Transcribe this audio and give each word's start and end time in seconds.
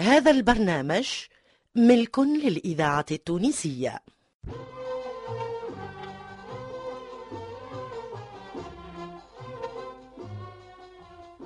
هذا 0.00 0.30
البرنامج 0.30 1.08
ملك 1.74 2.18
للإذاعة 2.18 3.06
التونسية. 3.10 4.00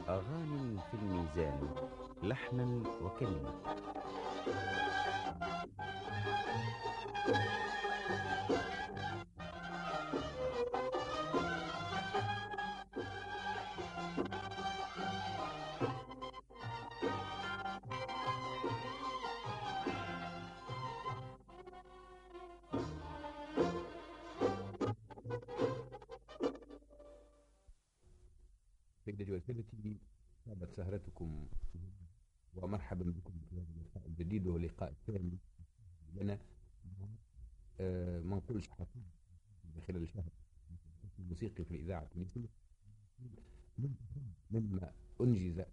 أغاني 0.09 0.79
في 0.91 0.95
الميزان 1.03 1.69
لحنا 2.23 2.83
وكلمة. 3.03 3.55
سيدتي 29.15 29.33
وسادتي 29.33 29.99
طابت 30.47 30.73
سهرتكم. 30.73 31.49
ومرحبا 32.55 33.05
بكم 33.05 33.33
في 33.51 33.57
هذا 33.57 33.67
اللقاء 33.77 34.07
الجديد 34.07 34.47
وهو 34.47 34.57
اللقاء 34.57 34.91
الثاني 34.91 35.39
لنا. 36.15 36.39
آه، 37.81 38.21
ما 38.21 38.37
نقولش 38.37 38.69
خلال 39.89 40.09
شهر 40.09 40.31
الموسيقي 41.19 41.65
في 41.65 41.71
الإذاعة 41.71 42.03
التونسية 42.03 42.49
مما 44.51 44.93
أنجز 45.21 45.65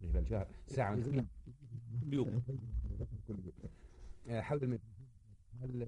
خلال 0.00 0.28
شهر 0.28 0.48
ساعة. 0.66 0.96
كل 2.00 2.14
يوم 2.14 2.42
كل 3.28 3.34
يوم 3.34 3.52
آه، 4.28 4.40
حول 4.40 4.78
هل 5.60 5.82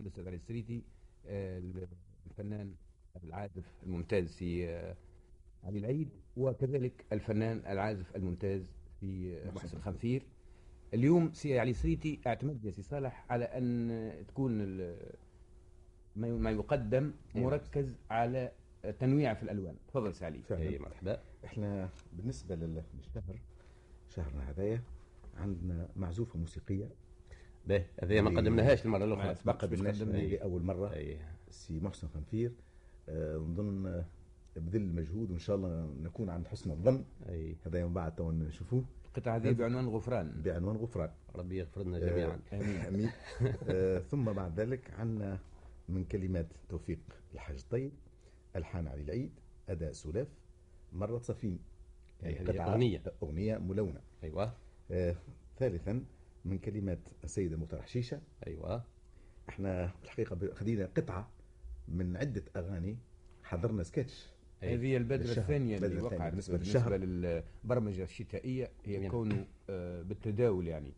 الأستاذ 0.00 0.26
علي 0.26 0.36
السريتي 0.36 0.84
آه، 1.26 1.58
الفنان 2.26 2.74
العازف 3.22 3.64
الممتاز 3.86 4.32
في 4.36 4.68
آه، 4.68 4.96
علي 5.64 5.78
العيد 5.78 6.08
وكذلك 6.36 7.04
الفنان 7.12 7.62
العازف 7.66 8.16
الممتاز 8.16 8.72
في 9.00 9.36
آه، 9.38 9.50
محسن 9.50 9.78
خنفير 9.80 10.22
اليوم 10.94 11.32
سي 11.32 11.58
علي 11.58 11.72
سريتي 11.74 12.20
اعتمد 12.26 12.64
يا 12.64 12.70
سي 12.70 12.82
صالح 12.82 13.26
على 13.30 13.44
أن 13.44 14.24
تكون 14.28 14.52
ما 16.16 16.50
يقدم 16.50 17.12
أيوة. 17.36 17.50
مركز 17.50 17.96
على 18.10 18.52
التنويع 18.84 19.34
في 19.34 19.42
الألوان. 19.42 19.76
تفضل 19.88 20.14
سي 20.14 20.24
علي. 20.24 20.40
أي 20.50 20.78
مرحبا. 20.78 21.20
إحنا 21.44 21.88
بالنسبة 22.12 22.54
لل- 22.54 22.82
للشهر 22.94 23.38
شهرنا 24.08 24.50
هذايا 24.50 24.82
عندنا 25.36 25.88
معزوفة 25.96 26.38
موسيقية. 26.38 26.88
باهي 27.66 27.86
هذه 28.02 28.20
ما 28.20 28.40
قدمناهاش 28.40 28.86
ما 28.86 29.34
سبقش 29.34 29.64
باش 29.68 29.78
قدمناش 29.78 30.02
قدمنا. 30.02 30.18
لأول 30.18 30.62
مرة. 30.62 30.92
أي. 30.94 31.18
سي 31.50 31.80
محسن 31.80 32.08
خنفير 32.08 32.52
آه، 33.08 33.36
نظن 33.36 33.86
آه، 33.86 34.04
بذل 34.56 34.86
مجهود 34.94 35.30
وإن 35.30 35.38
شاء 35.38 35.56
الله 35.56 35.94
نكون 36.02 36.30
عند 36.30 36.46
حسن 36.48 36.70
الظن. 36.70 37.04
أي. 37.28 37.56
هذا 37.66 37.86
من 37.86 37.92
بعد 37.94 38.14
تو 38.14 38.32
نشوفوه. 38.32 38.84
القطعه 39.06 39.36
هذه 39.36 39.52
بعنوان 39.52 39.88
غفران. 39.88 40.42
بعنوان 40.42 40.76
غفران. 40.76 41.10
ربي 41.36 41.58
يغفر 41.58 41.82
لنا 41.82 41.98
جميعا. 41.98 42.40
آمين. 42.88 43.10
آه، 43.68 43.98
ثم 43.98 44.24
بعد 44.32 44.60
ذلك 44.60 44.90
عندنا 44.90 45.38
من 45.88 46.04
كلمات 46.04 46.46
توفيق 46.68 46.98
الحاج 47.34 47.62
طيب 47.70 47.92
ألحان 48.56 48.88
علي 48.88 49.02
العيد 49.02 49.30
أداء 49.68 49.92
سلاف 49.92 50.28
مرة 50.92 51.18
صفين. 51.18 51.58
هذه 52.22 52.44
قطعة- 52.44 52.60
أغنية. 52.60 53.02
أغنية 53.22 53.58
ملونة. 53.58 54.00
أيوة. 54.24 54.52
آه، 54.90 55.16
ثالثا 55.58 56.04
من 56.44 56.58
كلمات 56.58 56.98
السيدة 57.24 57.56
مطرح 57.56 57.86
شيشة. 57.86 58.20
أيوة. 58.46 58.84
إحنا 59.48 59.90
الحقيقة 60.04 60.36
ب- 60.36 60.52
خدينا 60.54 60.86
قطعة 60.96 61.28
من 61.88 62.16
عدة 62.16 62.44
أغاني 62.56 62.98
حضرنا 63.42 63.82
سكتش. 63.82 64.26
هذه 64.60 64.84
هي 64.86 64.96
البدرة 64.96 65.16
للشهر. 65.26 65.38
الثانية 65.38 65.76
اللي 65.76 66.02
وقعت 66.02 66.30
بالنسبة 66.30 66.56
بالنسبة, 66.58 66.96
للشهر. 66.96 66.96
للبرمجة 66.96 68.02
الشتائية 68.02 68.70
هي 68.84 68.96
جميل. 68.96 69.10
كونه 69.10 69.46
آه، 69.70 70.02
بالتداول 70.02 70.68
يعني 70.68 70.92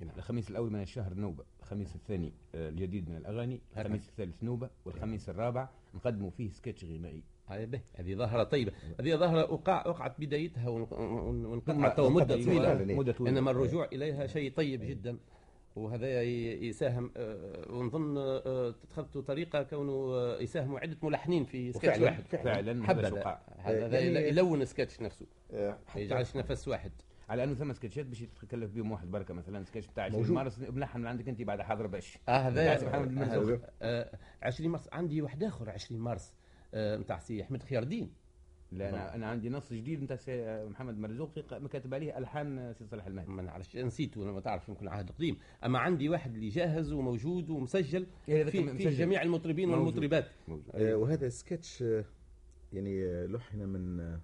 نعم. 0.00 0.10
الخميس 0.16 0.50
الأول 0.50 0.72
من 0.72 0.82
الشهر 0.82 1.14
نوبة 1.14 1.44
الخميس 1.60 1.94
الثاني 1.96 2.32
آه، 2.54 2.68
الجديد 2.68 3.08
من 3.08 3.16
الأغاني 3.16 3.60
هكذا. 3.72 3.82
الخميس 3.82 4.08
الثالث 4.08 4.42
نوبة 4.44 4.70
والخميس 4.84 5.28
الرابع 5.28 5.68
نقدموا 5.94 6.30
فيه 6.30 6.50
سكتش 6.50 6.84
غنائي 6.84 7.22
هذه 7.46 8.14
ظاهرة 8.14 8.44
طيبة 8.44 8.72
هذه 9.00 9.16
ظاهرة 9.16 9.52
وقع 9.52 9.86
وقعت 9.88 10.20
بدايتها 10.20 10.68
ون- 10.68 10.86
ون- 10.90 11.44
ونقطع 11.46 11.72
ثم- 11.74 11.88
تو 11.96 12.10
مدة 12.10 12.34
وقعت 12.34 12.44
طويلة 12.46 12.74
فعلاً. 12.74 12.94
مدة 12.96 13.12
طويلة 13.12 13.38
إنما 13.38 13.50
الرجوع 13.50 13.88
إليها 13.92 14.26
شيء 14.26 14.52
طيب 14.52 14.80
جدا 14.84 15.18
وهذا 15.76 16.22
يساهم 16.22 17.10
آه، 17.16 17.72
ونظن 17.72 18.16
آه، 18.18 18.74
اتخذتوا 18.84 19.22
طريقة 19.22 19.62
كونه 19.62 19.92
آه، 19.92 20.38
يساهموا 20.40 20.80
عدة 20.80 20.96
ملحنين 21.02 21.44
في 21.44 21.72
سكتش 21.72 21.88
وفعلاً- 21.98 22.02
واحد. 22.02 22.22
فعلا 22.22 22.86
حب 22.86 22.98
هذا 23.58 24.00
يعني- 24.00 24.28
يلون 24.28 24.62
السكتش 24.62 25.00
نفسه. 25.00 25.26
آه، 25.52 25.78
ما 25.94 26.00
يجعلش 26.00 26.36
نفس 26.36 26.68
واحد. 26.68 26.92
على 27.28 27.44
أنه 27.44 27.54
ثم 27.54 27.72
سكتشات 27.72 28.06
باش 28.06 28.20
يتكلف 28.22 28.70
بهم 28.70 28.92
واحد 28.92 29.10
بركة 29.10 29.34
مثلا 29.34 29.64
سكتش 29.64 29.86
بتاع 29.86 30.04
20 30.04 30.20
موجود. 30.20 30.34
مارس 30.36 30.58
ملحن 30.58 31.00
من 31.00 31.06
عندك 31.06 31.28
أنت 31.28 31.42
بعد 31.42 31.60
حاضر 31.60 31.86
باش. 31.86 32.18
آه 32.28 32.32
هذا 32.38 32.74
بتاع 32.76 32.88
محمد 32.88 33.08
بن 33.08 33.18
هذا- 33.22 33.36
مرزوق. 33.38 33.58
آه، 33.82 34.18
20 34.42 34.70
مارس 34.70 34.88
عندي 34.92 35.22
واحد 35.22 35.44
آخر 35.44 35.70
20 35.70 36.00
مارس 36.00 36.34
نتاع 36.74 37.18
سي 37.18 37.42
أحمد 37.42 37.62
خير 37.62 37.82
الدين 37.82 38.12
لا 38.72 38.88
أنا 38.88 39.14
أنا 39.14 39.26
عندي 39.26 39.48
نص 39.50 39.72
جديد 39.72 40.02
نتاع 40.02 40.16
سي- 40.16 40.64
محمد 40.64 40.98
مرزوقي 40.98 41.42
كاتب 41.72 41.94
عليه 41.94 42.18
ألحان 42.18 42.72
سي 42.78 42.86
صالح 42.86 43.06
المهدي. 43.06 43.30
ما 43.30 43.42
نعرفش 43.42 43.76
نسيته 43.76 44.22
أنا 44.24 44.32
ما 44.32 44.40
تعرف 44.40 44.68
يمكن 44.68 44.88
عهد 44.88 45.10
قديم. 45.10 45.36
أما 45.64 45.78
عندي 45.78 46.08
واحد 46.08 46.34
اللي 46.34 46.48
جاهز 46.48 46.92
وموجود 46.92 47.50
ومسجل 47.50 48.06
إيه، 48.28 48.44
في, 48.44 48.78
في. 48.78 48.90
جميع 48.90 49.22
المطربين 49.22 49.68
موجود. 49.68 49.84
والمطربات. 49.86 50.26
آه، 50.74 50.94
وهذا 50.96 51.28
سكتش 51.28 51.82
آه، 51.82 52.04
يعني 52.72 53.04
آه، 53.04 53.26
لحن 53.26 53.58
من 53.58 54.00
آه، 54.00 54.20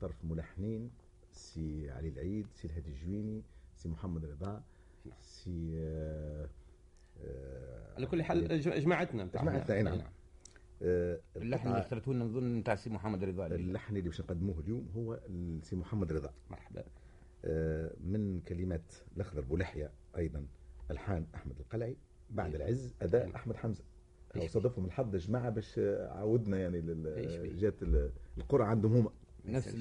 طرف 0.00 0.24
ملحنين 0.24 0.90
سي 1.30 1.90
علي 1.90 2.08
العيد 2.08 2.46
سي 2.54 2.66
الهادي 2.68 2.88
الجويني 2.90 3.42
سي 3.74 3.88
محمد 3.88 4.24
رضا 4.24 4.62
سي 5.20 5.72
آه، 5.78 6.48
آه، 7.24 7.94
على 7.96 8.06
كل 8.06 8.22
حال 8.22 8.60
جماعتنا. 8.60 9.24
جماعتنا، 9.24 9.76
أي 9.76 9.82
نعم. 9.82 9.98
آه، 10.82 11.20
اللحن 11.36 11.68
اللي 11.68 11.78
اخترته 11.80 12.14
لنا 12.14 12.24
نظن 12.24 12.54
نتاع 12.58 12.74
سي 12.74 12.90
محمد 12.90 13.24
رضا 13.24 13.46
اللحن 13.46 13.96
اللي 13.96 14.08
باش 14.08 14.20
نقدموه 14.20 14.60
اليوم 14.60 14.88
هو 14.96 15.20
سي 15.62 15.76
محمد 15.76 16.12
رضا. 16.12 16.30
مرحبا. 16.50 16.84
آه، 17.44 17.94
من 18.00 18.40
كلمات 18.40 18.92
الأخضر 19.16 19.40
بولحية 19.40 19.90
أيضا 20.16 20.46
الحان 20.90 21.26
أحمد 21.34 21.58
القلعي 21.60 21.96
بعد 22.30 22.54
أيوة. 22.54 22.64
العز 22.66 22.94
أداء 23.02 23.24
أيوة. 23.24 23.36
أحمد 23.36 23.56
حمزة. 23.56 23.84
صادفهم 24.46 24.84
الحظ 24.84 25.16
جماعة 25.16 25.50
باش 25.50 25.78
عودنا 26.08 26.58
يعني 26.58 26.80
جات 27.56 27.82
ال- 27.82 28.10
القرى 28.38 28.64
عندهم 28.64 28.92
هما. 28.96 29.10
نفس 29.44 29.74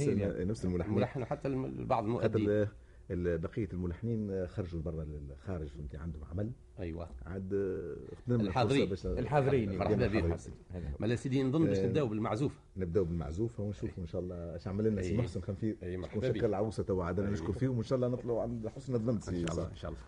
يعني. 0.00 0.26
ال- 0.26 0.48
نفس 0.48 0.64
الملحنين. 0.64 0.96
ملحن 0.96 1.22
وحتى 1.22 1.48
الم- 1.48 1.86
بعض 1.86 2.04
المؤدين. 2.04 2.68
بقية 3.10 3.68
الملحنين 3.72 4.46
خرجوا 4.46 4.80
برا 4.82 5.04
للخارج 5.04 5.68
فهمتي 5.68 5.96
عندهم 5.96 6.24
عمل 6.24 6.50
أيوه 6.80 7.08
عاد 7.26 7.54
آه، 7.54 8.34
الحاضرين. 8.34 8.92
الحاضرين 9.04 9.68
مرحبا 9.78 9.96
مرحبا 9.96 10.06
بهم 10.06 10.28
بهم. 10.28 10.38
هذا. 10.70 10.92
ما 11.00 11.06
لا 11.06 11.16
سيدي 11.16 11.42
نظن 11.42 11.64
باش 11.66 11.78
آه. 11.78 11.86
نبداو 11.86 12.06
بالمعزوفه 12.08 12.54
نبداو 12.76 13.04
بالمعزوفه 13.04 13.62
ونشوفوا 13.62 14.02
إن 14.02 14.06
شاء 14.06 14.20
الله 14.20 14.54
إيش 14.54 14.68
عمل 14.68 14.84
لنا 14.84 15.02
سي 15.02 15.10
أي. 15.10 15.16
محسن 15.16 15.40
خنفير 15.40 15.76
شكون 15.82 16.20
بك. 16.20 16.26
شكل 16.26 16.44
العروسة 16.44 16.82
تو 16.82 17.00
عاد. 17.02 17.20
نشكر 17.20 17.52
فيهم 17.52 17.74
وإن 17.76 17.84
شاء 17.84 17.96
الله 17.96 18.08
نطلعوا 18.08 18.42
عند 18.42 18.68
حسن 18.68 18.94
الظن 18.94 19.14
إن 19.14 19.20
شاء 19.20 19.52
الله. 19.52 19.70
إن 19.70 19.76
شاء 19.76 19.90
الله 19.90 20.00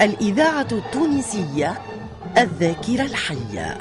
الإذاعة 0.00 0.68
التونسية 0.72 1.78
الذاكرة 2.38 3.02
الحية. 3.02 3.78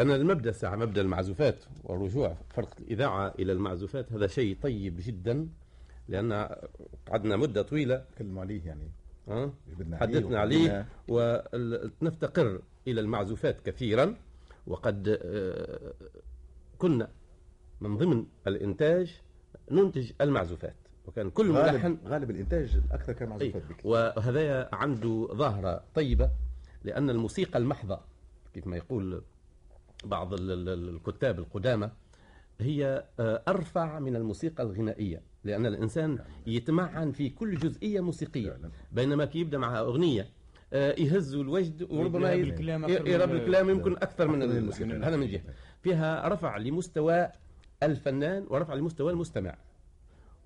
أنا 0.00 0.16
المبدأ 0.16 0.52
ساعة 0.52 0.76
مبدأ 0.76 1.00
المعزوفات 1.00 1.64
والرجوع 1.84 2.36
فرق 2.50 2.74
الإذاعة 2.80 3.34
إلى 3.38 3.52
المعزوفات 3.52 4.12
هذا 4.12 4.26
شيء 4.26 4.56
طيب 4.62 4.96
جدا 4.98 5.48
لأن 6.08 6.48
قعدنا 7.10 7.36
مدة 7.36 7.62
طويلة. 7.62 8.04
تكلموا 8.16 8.42
عليه 8.42 8.66
يعني. 8.66 8.90
أه؟ 9.28 9.52
حدثنا 9.92 10.40
عليه 10.40 10.86
ونفتقر 11.08 12.60
إلى 12.86 13.00
المعزوفات 13.00 13.60
كثيرا 13.60 14.14
وقد 14.66 15.18
آه، 15.22 15.92
كنا 16.78 17.08
من 17.80 17.96
ضمن 17.96 18.24
الإنتاج 18.46 19.20
ننتج 19.70 20.12
المعزوفات 20.20 20.76
وكان 21.06 21.30
كل 21.30 21.46
ملحن 21.52 21.86
غالب, 21.86 21.98
غالب 22.06 22.30
الانتاج 22.30 22.76
الاكثر 22.86 23.12
كان 23.12 23.28
معزوفات 23.28 23.62
وهذا 23.84 24.68
عنده 24.72 25.28
ظاهرة 25.32 25.84
طيبة 25.94 26.30
لأن 26.84 27.10
الموسيقى 27.10 27.58
المحضة 27.58 28.00
كيف 28.54 28.66
ما 28.66 28.76
يقول 28.76 29.22
بعض 30.04 30.34
ال- 30.34 30.50
ال- 30.50 30.68
ال- 30.68 30.88
الكتاب 30.88 31.38
القدامى 31.38 31.90
هي 32.60 33.04
آه، 33.20 33.42
أرفع 33.48 33.98
من 33.98 34.16
الموسيقى 34.16 34.62
الغنائية 34.62 35.22
لأن 35.44 35.66
الإنسان 35.66 36.18
يتمعن 36.46 37.12
في 37.12 37.30
كل 37.30 37.54
جزئية 37.54 38.00
موسيقية. 38.00 38.58
بينما 38.92 39.24
كي 39.24 39.38
يبدأ 39.38 39.58
مع 39.58 39.78
أغنية 39.78 40.28
آه، 40.72 40.94
يهز 40.98 41.34
الوجد 41.34 41.82
وربما 41.82 42.32
يراب 43.12 43.30
ي- 43.30 43.36
الكلام 43.36 43.70
يمكن 43.70 43.92
أكثر 43.96 44.28
من 44.28 44.42
الموسيقى. 44.42 44.90
هذا 44.90 45.16
من 45.16 45.28
جهة 45.28 45.42
فيها 45.82 46.28
رفع 46.28 46.56
لمستوى 46.56 47.28
الفنان 47.82 48.46
ورفع 48.50 48.74
لمستوى 48.74 49.12
المستمع 49.12 49.54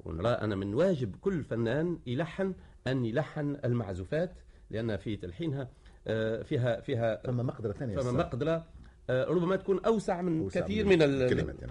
ونرى 0.05 0.29
أنا 0.29 0.57
من 0.57 0.75
واجب 0.75 1.17
كل 1.21 1.45
فنان 1.45 1.99
يلحن 2.07 2.55
أن 2.87 3.05
يلحن 3.05 3.57
المعزوفات 3.65 4.33
لأن 4.71 4.97
في 4.97 5.17
تلحينها 5.17 5.69
آه، 6.07 6.43
فيها 6.43 6.81
فيها 6.81 7.17
فما 7.25 7.43
مقدرة 7.43 7.73
ثانية 7.73 7.97
فما. 7.97 8.13
مقدرة 8.13 8.67
ربما 9.11 9.57
تكون 9.57 9.85
أوسع 9.87 10.23
من 10.23 10.41
أوسع 10.41 10.61
كثير 10.61 10.87
من 10.87 10.99
من. 10.99 11.03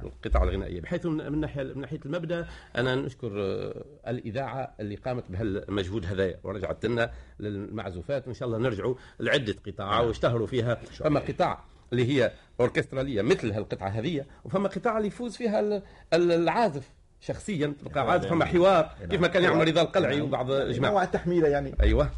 القطع 0.03 0.43
الغنائية. 0.43 0.81
بحيث 0.81 1.05
من 1.05 1.39
ناحية 1.39 1.63
من 1.63 1.81
ناحية 1.81 1.99
المبدأ 2.05 2.47
أنا 2.77 2.95
نشكر 2.95 3.31
آه، 3.41 3.83
الإذاعة 4.07 4.73
اللي 4.79 4.95
قامت 4.95 5.23
بهالمجهود 5.31 6.05
هذايا. 6.05 6.39
ورجعت 6.43 6.85
لنا 6.85 7.11
للمعزوفات. 7.39 8.25
وإن 8.27 8.33
شاء 8.33 8.47
الله 8.47 8.57
نرجعوا 8.59 8.95
لعدة 9.19 9.55
قطاع 9.67 9.99
واشتهروا 9.99 10.47
فيها. 10.47 10.75
فما 10.75 11.19
قطاع 11.19 11.63
اللي 11.91 12.05
هي 12.07 12.31
أوركسترالية 12.59 13.21
مثل 13.21 13.51
هالقطعة 13.51 13.87
هذه 13.89 14.25
وفما 14.45 14.69
قطاع 14.69 14.97
اللي 14.97 15.07
يفوز 15.07 15.35
فيها 15.35 15.59
ال- 15.59 15.81
ال- 16.13 16.31
العازف 16.31 16.89
شخصيا. 17.19 17.73
تلقى 17.85 18.11
عازف 18.11 18.29
فما 18.29 18.45
حوار 18.45 18.95
كيف 19.09 19.21
ما 19.21 19.27
كان 19.27 19.43
يعمل 19.43 19.67
رضا 19.67 19.81
القلعي 19.81 20.21
وبعض 20.21 20.51
الجماعة 20.51 20.91
نوع 20.91 21.03
التحميله 21.03 21.47
يعني. 21.47 21.75
أيوه. 21.81 22.09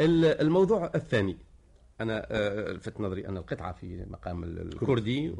ال- 0.00 0.40
الموضوع 0.40 0.90
الثاني. 0.94 1.36
أنا 2.00 2.26
آه، 2.30 2.72
لفت 2.72 3.00
نظري 3.00 3.28
أن 3.28 3.36
القطعة 3.36 3.72
في 3.72 4.04
مقام 4.10 4.44
ال- 4.44 4.60
الكردي 4.72 5.34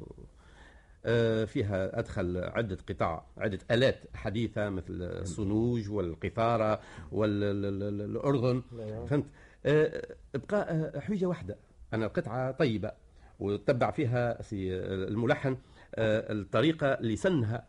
آه، 1.05 1.45
فيها 1.45 1.99
أدخل 1.99 2.37
عدة 2.39 2.79
قطع 2.89 3.23
عدة 3.39 3.59
آلات 3.71 4.01
حديثة 4.15 4.71
مثل 4.71 5.03
الصنوج 5.03 5.91
والقيثاره 5.91 6.81
والارغن 7.13 8.63
فهمت؟ 9.07 9.27
آه، 9.67 10.15
ابقاء 10.35 11.01
حجه 11.01 11.27
واحدة. 11.27 11.57
ان 11.95 12.03
القطعة 12.03 12.51
طيبة 12.51 12.93
وتبع 13.41 13.91
فيها 13.91 14.43
سي 14.43 14.77
الملحن 14.77 15.57
الطريقة 15.99 16.87
اللي 16.87 17.17
سنها 17.17 17.67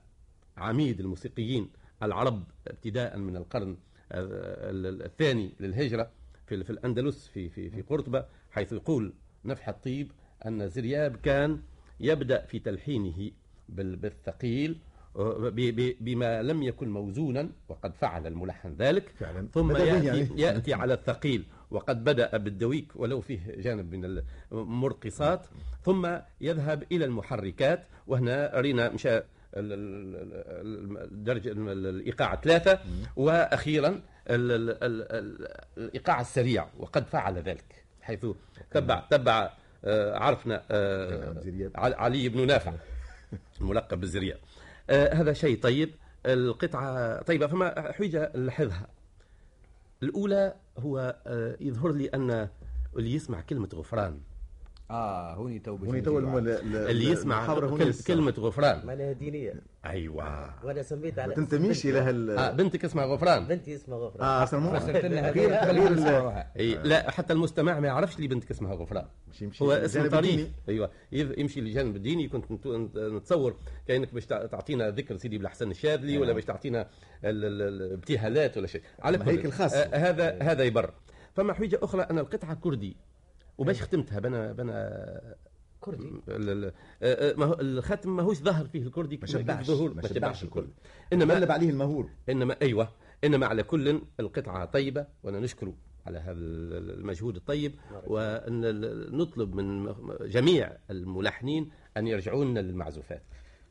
عميد 0.57 0.99
الموسيقيين 0.99 1.69
العرب 2.03 2.43
ابتداء 2.67 3.17
من 3.17 3.37
القرن 3.37 3.77
ال- 4.11 5.01
الثاني 5.05 5.51
للهجرة 5.59 6.09
في 6.45 6.63
في 6.63 6.69
الأندلس 6.69 7.27
في 7.27 7.49
في 7.49 7.69
في 7.69 7.81
قرطبة. 7.81 8.25
حيث 8.57 8.73
يقول 8.73 9.13
نفح 9.45 9.69
الطيب 9.69 10.11
أن 10.45 10.69
زرياب 10.69 11.15
كان 11.15 11.59
يبدأ 11.99 12.45
في 12.45 12.59
تلحينه 12.59 13.31
بال- 13.69 13.95
بالثقيل 13.95 14.79
بما 16.01 16.43
لم 16.43 16.63
يكن 16.63 16.89
موزونا 16.89 17.49
وقد 17.69 17.95
فعل 17.95 18.27
الملحن 18.27 18.75
ذلك 18.79 19.09
فعلا. 19.19 19.47
ثم 19.53 19.71
يأتي, 19.75 20.05
يعني. 20.05 20.41
يأتي 20.41 20.73
على 20.73 20.93
الثقيل 20.93 21.45
وقد 21.71 22.03
بدأ 22.03 22.37
بالدويك 22.37 22.91
ولو 22.95 23.21
فيه 23.21 23.39
جانب 23.57 23.95
من 23.95 24.21
المرقصات 24.51 25.47
ثم 25.83 26.09
يذهب 26.41 26.83
إلى 26.91 27.05
المحركات 27.05 27.83
وهنا 28.07 28.51
رينا 28.55 28.89
مشى 28.89 29.17
ال- 29.17 29.23
ال- 29.55 30.15
ال- 30.95 31.03
الدرجة 31.11 31.51
ال- 31.51 31.85
الإيقاع 31.87 32.35
ثلاثة 32.35 32.79
وأخيرا 33.15 33.87
ال- 33.87 34.01
ال- 34.51 34.83
ال- 34.83 35.11
ال- 35.11 35.47
الإيقاع 35.77 36.21
السريع 36.21 36.67
وقد 36.77 37.05
فعل 37.07 37.35
ذلك 37.37 37.86
حيث 38.07 38.25
تبع 38.71 38.99
تبع 39.09 39.49
آه، 39.85 40.17
عرفنا 40.17 40.63
آه،. 40.71 41.43
عل- 41.75 41.93
علي 41.93 42.29
بن 42.29 42.47
نافع 42.47 42.73
الملقب 43.61 43.99
بالزرياب. 43.99 44.37
آه، 44.89 45.13
هذا 45.13 45.33
شيء 45.33 45.61
طيب. 45.61 45.89
القطعة 46.25 47.21
طيبة 47.21 47.47
فما 47.47 47.91
حجة 47.91 48.31
لحظها 48.35 48.87
الأولى 50.03 50.53
هو 50.79 51.15
يظهر 51.61 51.91
لي 51.91 52.07
أن 52.07 52.47
اللي 52.97 53.13
يسمع 53.13 53.41
كلمة 53.41 53.69
غفران. 53.75 54.19
آه 54.91 55.33
هوني 55.33 55.59
تو 55.59 55.75
هوني 55.75 56.01
تو 56.01 56.17
اللي 56.17 57.05
يسمع. 57.11 57.55
كلمة 58.07 58.33
غفران. 58.39 58.85
معناها 58.85 59.11
دينية. 59.11 59.53
أيوة. 59.87 60.53
وأنا 60.65 60.81
سميت 60.83 61.19
على 61.19 61.27
ما 61.29 61.35
تنتميش 61.35 61.85
إلى 61.85 61.99
هال 61.99 62.29
آه 62.37 62.51
بنتك 62.51 62.85
اسمها 62.85 63.05
غفران. 63.05 63.47
بنتي 63.47 63.75
اسمها 63.75 63.97
غفران. 63.97 64.27
آه 64.27 64.43
أصلا 64.43 64.59
مو 64.59 64.79
فسرت 64.79 65.05
غير 65.05 65.23
غير 66.55 66.83
لا 66.83 67.11
حتى 67.11 67.33
المستمع 67.33 67.79
ما 67.79 67.87
يعرفش 67.87 68.19
لي 68.19 68.27
بنتك 68.27 68.51
اسمها 68.51 68.73
غفران. 68.75 69.05
مش 69.31 69.41
يمشي 69.41 69.63
هو 69.63 69.73
للجانب 69.73 69.85
اسم 70.05 70.09
طريف. 70.09 70.31
الديني. 70.31 70.51
أيوه 70.69 70.89
يمشي 71.11 71.61
للجانب 71.61 71.95
الديني. 71.95 72.27
كنت 72.27 72.51
نت- 72.51 72.67
نت- 72.67 72.97
نتصور 72.97 73.55
كأنك 73.87 74.13
باش 74.13 74.25
تع- 74.25 74.45
تعطينا 74.45 74.89
ذكر 74.89 75.17
سيدي 75.17 75.37
بالحسن 75.37 75.71
الشاذلي 75.71 76.17
ولا 76.17 76.33
باش 76.33 76.45
تعطينا 76.45 76.81
ال- 76.81 77.45
ال- 77.45 77.61
ال- 77.61 77.81
الابتهالات 77.81 78.57
ولا 78.57 78.67
شيء. 78.67 78.81
على 78.99 79.17
كل 79.17 79.29
هيك 79.29 79.45
الخاصة. 79.45 79.77
آه 79.77 79.97
هذا 79.97 80.37
هذا 80.41 80.63
يبر 80.63 80.93
فما 81.33 81.53
حجه 81.53 81.79
أخرى. 81.83 82.01
ان 82.01 82.19
القطعة 82.19 82.53
كردي 82.55 82.97
وباش 83.57 83.81
ختمتها 83.81 84.19
بنا 84.19 84.51
بنا 84.51 85.35
كردي. 85.81 86.21
آه، 86.29 86.73
آه، 87.03 87.35
ما 87.35 87.45
هو 87.45 87.53
الختم 87.53 88.15
ماهوش 88.15 88.37
ظهر 88.37 88.65
فيه 88.65 88.81
الكردي 88.81 89.17
ما 89.17 89.27
شبعش. 89.27 89.69
ما 89.69 90.07
شبعش 90.07 90.43
الكل 90.43 90.67
انما 91.13 91.33
غلب 91.33 91.51
عليه 91.51 91.69
المهور 91.69 92.09
انما 92.29 92.55
أيوه. 92.61 92.89
إنما 93.23 93.45
على 93.45 93.63
كل 93.63 94.01
القطعة 94.19 94.65
طيبة 94.65 95.07
وأنا 95.23 95.39
نشكره 95.39 95.73
على 96.05 96.17
هذا 96.19 96.31
المجهود 96.39 97.35
الطيب 97.35 97.75
وأن 98.07 98.61
نطلب 99.17 99.55
من 99.55 99.93
جميع 100.21 100.77
الملحنين 100.89 101.69
أن 101.97 102.07
يرجعوا 102.07 102.45
لنا 102.45 102.59
للمعزوفات. 102.59 103.23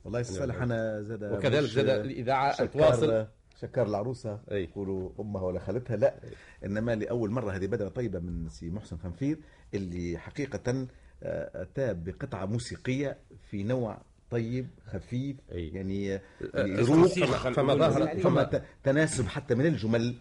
والله 0.04 0.22
صالح 0.22 0.62
أنا 0.62 1.02
زاد 1.02 1.24
وكذلك 1.24 1.68
زاد 1.68 1.88
الإذاعة 1.88 2.52
شكر 2.52 2.66
تواصل 2.66 3.26
شكر 3.60 3.86
العروسه. 3.86 4.40
يقولوا 4.50 5.10
أمها 5.20 5.42
ولا 5.42 5.58
خالتها. 5.58 5.96
لا 5.96 6.20
إنما 6.64 6.94
لأول 6.94 7.30
مرة 7.30 7.50
هذه 7.50 7.66
بدره 7.66 7.88
طيبة 7.88 8.18
من 8.18 8.48
سي 8.48 8.70
محسن 8.70 8.96
خنفير 8.96 9.38
اللي 9.74 10.18
حقيقة 10.18 10.70
آه، 10.70 10.86
اتى 11.22 11.94
بقطعة 11.94 12.46
موسيقية 12.46 13.16
في 13.50 13.62
نوع 13.62 13.98
طيب 14.30 14.66
خفيف 14.92 15.36
أي. 15.52 15.68
يعني 15.68 16.14
آه، 16.14 16.20
يروق 16.54 17.06
فما- 17.06 17.74
ظهر 17.74 18.06
فما 18.08 18.20
فما 18.22 18.62
تناسب 18.84 19.26
حتى 19.28 19.54
من 19.54 19.66
الجمل 19.66 20.14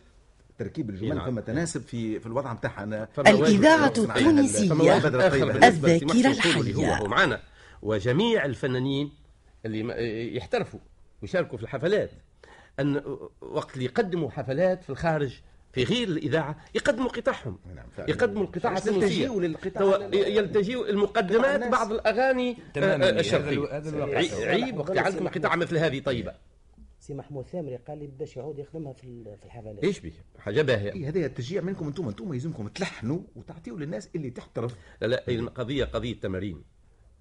تركيب 0.59 0.89
الجمل 0.89 1.15
نعم. 1.15 1.25
فما 1.25 1.41
تناسب 1.41 1.81
في 1.81 2.19
في 2.19 2.25
الوضع 2.25 2.53
نتاعها 2.53 2.83
أنا 2.83 3.07
الذاكرة 5.67 6.05
لسي 6.05 6.05
محسن 6.05 6.49
الخولي 6.49 6.75
هو 6.75 7.07
معنا. 7.07 7.41
وجميع 7.81 8.45
الفنانين 8.45 9.11
اللي 9.65 9.83
ما- 9.83 9.95
يحترفوا 9.95 10.79
ويشاركوا 11.21 11.57
في 11.57 11.63
الحفلات 11.63 12.11
أن 12.79 13.01
وقت 13.41 13.73
اللي 13.73 13.85
يقدموا 13.85 14.29
حفلات 14.31 14.83
في 14.83 14.89
الخارج 14.89 15.39
في 15.75 15.83
غير 15.83 16.07
الإذاعة 16.07 16.55
يقدموا 16.75 17.09
قطعهم. 17.09 17.59
نعم،. 17.75 17.87
يقدموا 18.07 18.43
القطاع 18.43 18.77
التونسيه 18.77 19.29
يلتجئوا 20.13 20.87
المقدمات. 20.89 21.71
بعض 21.71 21.91
الأغاني 21.91 22.57
تماماً. 22.73 23.05
آه، 23.09 23.09
الواقع. 23.89 24.17
عي- 24.17 24.45
عيب 24.45 24.77
وقت 24.77 24.97
عندكم 24.97 25.27
قطاع 25.27 25.55
مثل 25.55 25.77
هذه 25.77 25.99
طيبة. 25.99 26.33
سي 26.99 27.13
محمود 27.13 27.47
ثامري 27.47 27.75
قال 27.75 27.99
لي 27.99 28.07
بداش 28.07 28.37
يعود 28.37 28.59
يخدمها 28.59 28.93
في 28.93 29.03
ال- 29.03 29.37
في 29.37 29.45
الحفلات. 29.45 29.83
إيش 29.83 29.99
به 29.99 30.13
حاجة 30.39 30.61
باهية. 30.61 30.93
إيه 30.93 31.09
هذا 31.09 31.25
التشجيع 31.25 31.61
منكم 31.61 31.87
أنتم. 31.87 32.07
أنتم 32.07 32.33
يلزمكم 32.33 32.67
تلحنوا 32.67 33.19
وتعطيوا 33.35 33.79
للناس 33.79 34.09
اللي 34.15 34.29
تحترف. 34.29 34.75
لا 35.01 35.07
لا 35.07 35.23
هي 35.27 35.35
القضية 35.35 35.85
قضية 35.85 36.19
تمارين 36.19 36.63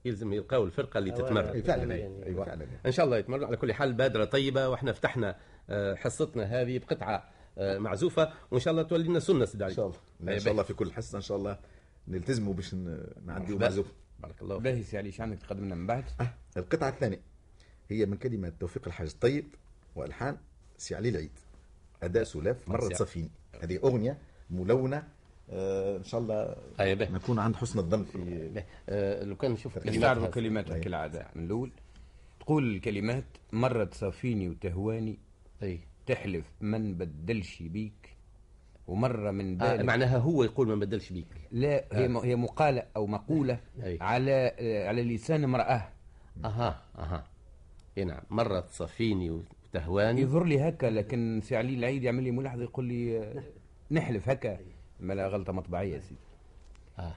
يلزم 0.04 0.32
يلقاو 0.32 0.64
الفرقة 0.64 0.98
اللي 0.98 1.10
تتمرن. 1.10 1.48
اي 1.48 1.62
فعلا. 1.62 1.94
يعني. 1.94 2.26
أيوه 2.26 2.44
فعلا. 2.44 2.66
إن 2.86 2.92
شاء 2.92 3.06
الله 3.06 3.18
يتمرن. 3.18 3.44
على 3.44 3.56
كل 3.56 3.72
حال 3.72 3.92
بادرة 3.92 4.24
طيبة 4.24 4.68
وإحنا 4.68 4.92
فتحنا 4.92 5.36
آه، 5.70 5.94
حصتنا 5.94 6.44
هذه 6.44 6.78
بقطعة 6.78 7.14
آه، 7.16 7.24
معزوفة. 7.58 8.32
وإن 8.50 8.60
شاء 8.60 8.72
الله 8.72 8.82
تولي 8.82 9.04
لنا 9.08 9.18
سنة 9.20 9.44
سيدي 9.44 9.64
علي. 9.64 9.70
إن 9.72 9.76
شاء 9.76 9.86
الله. 9.86 10.34
إن 10.34 10.38
شاء 10.40 10.52
الله 10.52 10.62
في 10.62 10.74
كل 10.74 10.92
حصة 10.92 11.16
إن 11.16 11.22
شاء 11.22 11.36
الله 11.36 11.58
نلتزموا 12.08 12.54
باش 12.54 12.74
ن- 12.74 13.06
نعديوا 13.26 13.58
معزوف 13.58 13.86
بارك 14.20 14.42
الله 14.42 14.54
فيك. 14.54 14.64
باهي 14.64 14.82
سي 14.82 14.98
علي 14.98 15.12
شو 15.12 15.22
عندك 15.22 15.38
تقدم 15.38 15.64
لنا 15.64 15.74
من 15.74 15.86
بعد؟ 15.86 16.04
آه 16.20 16.30
القطعة 16.56 16.88
الثانية 16.88 17.20
هي 17.90 18.06
من 18.06 18.16
كلمة 18.16 18.52
توفيق 18.60 18.86
الحاج 18.86 19.08
الطيب 19.08 19.44
وألحان 19.96 20.36
سي 20.78 20.94
علي 20.94 21.08
العيد. 21.08 21.30
أداء 22.02 22.24
سلاف 22.24 22.68
مرة. 22.68 22.88
تصافيني 22.88 23.30
هذه 23.62 23.78
أغنية 23.84 24.18
ملونة 24.50 25.08
آه 25.50 25.96
إن 25.96 26.04
شاء 26.04 26.20
الله 26.20 26.56
أي 26.80 26.94
به. 26.94 27.10
نكون 27.10 27.38
عند 27.38 27.56
حسن 27.56 27.78
الظن 27.78 28.04
في. 28.04 28.62
آه، 28.88 29.24
لو 29.24 29.36
كان 29.36 29.50
نشوف 29.50 29.78
نستعرض 29.78 30.18
كلمات 30.20 30.34
كلماتها 30.34 30.78
كالعادة 30.78 31.26
من 31.34 31.44
الأول. 31.44 31.70
تقول 32.40 32.74
الكلمات 32.76 33.24
مرة 33.52 33.84
تصافيني 33.84 34.48
وتهواني. 34.48 35.18
أي. 35.62 35.80
تحلف 36.06 36.44
ما 36.60 36.78
نبدلش 36.78 37.62
بيك 37.62 38.16
ومرة 38.86 39.30
من 39.30 39.62
آه 39.62 39.72
بالك. 39.76 39.84
معناها 39.84 40.18
هو 40.18 40.44
يقول 40.44 40.68
ما 40.68 40.74
بدلش 40.74 41.12
بيك. 41.12 41.26
لا 41.52 41.84
هي 41.92 42.08
م- 42.08 42.16
هي 42.16 42.36
مقالة 42.36 42.82
أو 42.96 43.06
مقولة 43.06 43.58
أي. 43.82 43.98
على 44.00 44.52
آه، 44.58 44.88
على 44.88 45.02
لسان 45.02 45.44
امرأة. 45.44 45.88
أها 46.44 46.82
أها. 46.98 47.24
إي 47.98 48.04
نعم. 48.04 48.20
مره 48.30 48.60
تصافيني 48.60 49.30
وتهواني. 49.30 50.20
يظهر 50.20 50.44
لي 50.44 50.68
هكا 50.68 50.86
لكن 50.86 51.40
سي 51.44 51.56
علي 51.56 51.74
العيد 51.74 52.02
يعمل 52.04 52.22
لي 52.22 52.30
ملاحظة 52.30 52.62
يقول 52.62 52.84
لي 52.84 53.18
آه، 53.18 53.42
نحلف 53.90 54.28
هكا. 54.28 54.58
ما 55.00 55.12
لا 55.12 55.26
غلطة 55.28 55.52
مطبعية 55.52 55.94
يا 55.94 56.00
سيدي. 56.00 56.20
آه. 56.98 57.14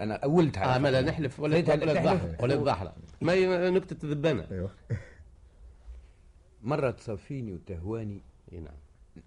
أنا 0.00 0.14
أولتها. 0.14 0.76
آه 0.76 0.78
ما 0.78 0.88
لا 0.90 1.00
نحلف 1.00 1.40
ولا 1.40 1.54
خليتها 1.54 1.74
ولا 2.42 2.54
الظهر 2.54 2.92
ما 3.20 3.70
نكته 3.70 3.96
ذبانه 4.08 4.46
أيوه. 4.50 4.70
مرة 6.62 6.90
تصافيني 6.90 7.52
وتهواني. 7.52 8.20
إي 8.52 8.60
نعم. 8.60 8.74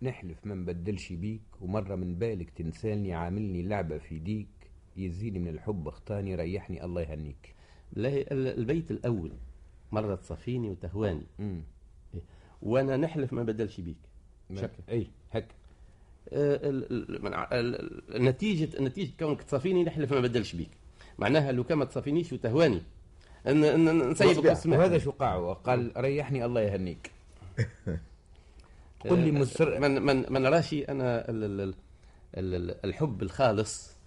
نحلف 0.01 0.45
ما 0.45 0.55
نبدلش 0.55 1.13
بيك 1.13 1.41
ومرة 1.61 1.95
من 1.95 2.15
بالك 2.15 2.49
تنساني 2.49 3.13
عاملني 3.13 3.61
لعبة 3.63 3.97
في 3.97 4.19
ديك. 4.19 4.47
يزيني 4.97 5.39
من 5.39 5.47
الحب 5.47 5.87
اختاني 5.87 6.35
ريحني 6.35 6.85
الله 6.85 7.01
يهنيك. 7.01 7.55
لا 7.93 8.31
البيت 8.31 8.91
الأول 8.91 9.31
مره 9.91 10.15
تصفيني 10.15 10.69
وتهواني. 10.69 11.25
امم 11.39 11.63
إيه. 12.13 12.21
وأنا 12.61 12.97
نحلف 12.97 13.33
ما 13.33 13.43
بدلش 13.43 13.81
بيك. 13.81 13.97
شكل 14.55 14.83
اي 14.89 15.07
هك. 15.31 15.47
آه، 16.33 16.83
نتيجة 18.11 18.81
نتيجة 18.83 19.11
كونك 19.19 19.41
تصافيني 19.41 19.83
نحلف 19.83 20.13
ما 20.13 20.19
بدلش 20.19 20.55
بيك. 20.55 20.69
معناها 21.19 21.51
لو 21.51 21.63
كان 21.63 21.77
ما 21.77 21.85
تصافينيش 21.85 22.33
وتهواني. 22.33 22.81
ان 23.47 24.09
نسيبك 24.09 24.65
وهذا 24.65 24.97
شو 24.97 25.11
قاعه 25.11 25.53
قال 25.53 25.91
ريحني 25.97 26.45
الله 26.45 26.61
يهنيك. 26.61 27.11
قل 29.09 29.19
لي 29.19 29.31
مصر 29.31 29.79
من 29.79 30.01
من 30.01 30.25
ما 30.29 30.39
نراش 30.39 30.73
أنا 30.73 31.29
ال- 31.29 31.43
ال- 31.43 31.61
ال- 32.37 32.55
ال- 32.55 32.85
الحب 32.85 33.21
الخالص 33.21 33.97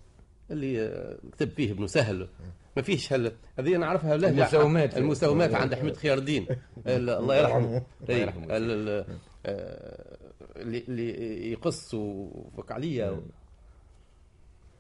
اللي 0.51 0.83
آه، 0.83 1.19
كتب 1.33 1.51
فيه 1.51 1.73
ابن 1.73 1.87
سهل. 1.87 2.29
ما 2.77 2.83
فيش 2.83 3.13
هل 3.13 3.33
هذه 3.59 3.77
أنا 3.77 3.87
أعرفها 3.87 4.17
لهجة 4.17 4.33
المساومات. 4.43 4.97
المساومات 4.97 5.55
عند 5.55 5.73
أحمد 5.73 5.97
خيار 5.97 6.19
الدين 6.19 6.47
ال- 6.87 7.11
الله 7.11 7.37
يرحمه. 7.37 7.83
الله 8.03 8.15
يرحمه. 8.15 8.47
ال- 8.51 9.05
آه، 9.47 10.17
اللي 10.57 10.79
اللي 10.89 11.51
يقص 11.53 11.95
وفك 11.95 12.73
عليا 12.73 13.21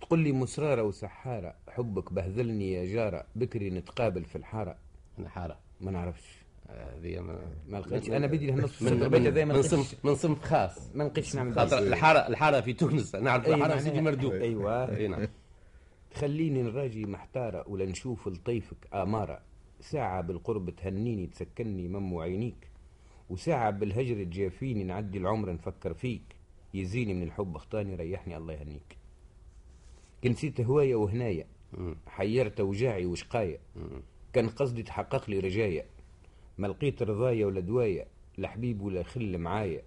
تقول 0.00 0.18
لي 0.18 0.32
مصرارة 0.32 0.82
وسحارة 0.82 1.54
حبك 1.68 2.12
بهذلني 2.12 2.72
يا 2.72 2.84
جارة 2.94 3.24
بكري 3.36 3.70
نتقابل 3.70 4.24
في 4.24 4.36
الحارة. 4.36 4.76
أنا 5.18 5.28
حارة. 5.28 5.58
ما 5.80 5.90
نعرفش. 5.90 6.43
هذه 6.68 7.20
ما 7.68 7.78
لقيتش 7.78 8.10
أنا 8.10 8.26
بدي 8.26 8.52
نص 8.52 8.82
من 8.82 9.10
من, 9.10 9.48
من 9.48 9.62
صنف 9.62 10.04
من 10.04 10.14
صنف 10.14 10.42
خاص. 10.42 10.90
ما 10.94 11.04
لقيتش 11.04 11.34
نعمل 11.34 11.54
خاطر. 11.54 11.78
الحاره 11.78 12.18
الحارة 12.18 12.60
في 12.60 12.72
تونس. 12.72 13.14
نعرف 13.14 13.48
الحارة 13.48 13.78
سيدي 13.78 14.00
مردوك 14.00 14.32
أيوه. 14.32 14.96
أي 14.96 15.08
نعم. 15.08 15.28
خليني 16.14 16.62
نراجي 16.62 17.06
محتارة 17.06 17.64
ولا 17.68 17.84
نشوف 17.86 18.28
لطيفك 18.28 18.76
آمارة. 18.94 19.40
ساعة 19.80 20.20
بالقرب 20.20 20.70
تهنيني 20.70 21.26
تسكني 21.26 21.88
مم 21.88 22.18
عينيك 22.18 22.68
وساعة 23.30 23.70
بالهجر 23.70 24.24
تجافيني 24.24 24.84
نعدي 24.84 25.18
العمر 25.18 25.52
نفكر 25.52 25.94
فيك. 25.94 26.22
يزيني 26.74 27.14
من 27.14 27.22
الحب 27.22 27.56
اختاني 27.56 27.94
ريحني 27.94 28.36
الله 28.36 28.52
يهنيك. 28.54 28.98
كنسيت 30.24 30.60
هواية 30.60 30.94
وهناية 30.94 31.46
مم. 31.72 31.96
حيرت 32.06 32.60
وجاعي 32.60 33.06
وشقاية 33.06 33.58
كان 34.32 34.48
قصدي 34.48 34.82
تحقق 34.82 35.30
لي 35.30 35.38
رجاية 35.38 35.84
ما 36.58 36.66
لقيت 36.66 37.02
رضايا 37.02 37.46
ولا 37.46 37.60
دواية 37.60 38.06
لا 38.38 38.48
حبيب 38.48 38.82
ولا 38.82 39.02
خل 39.02 39.38
معايا. 39.38 39.82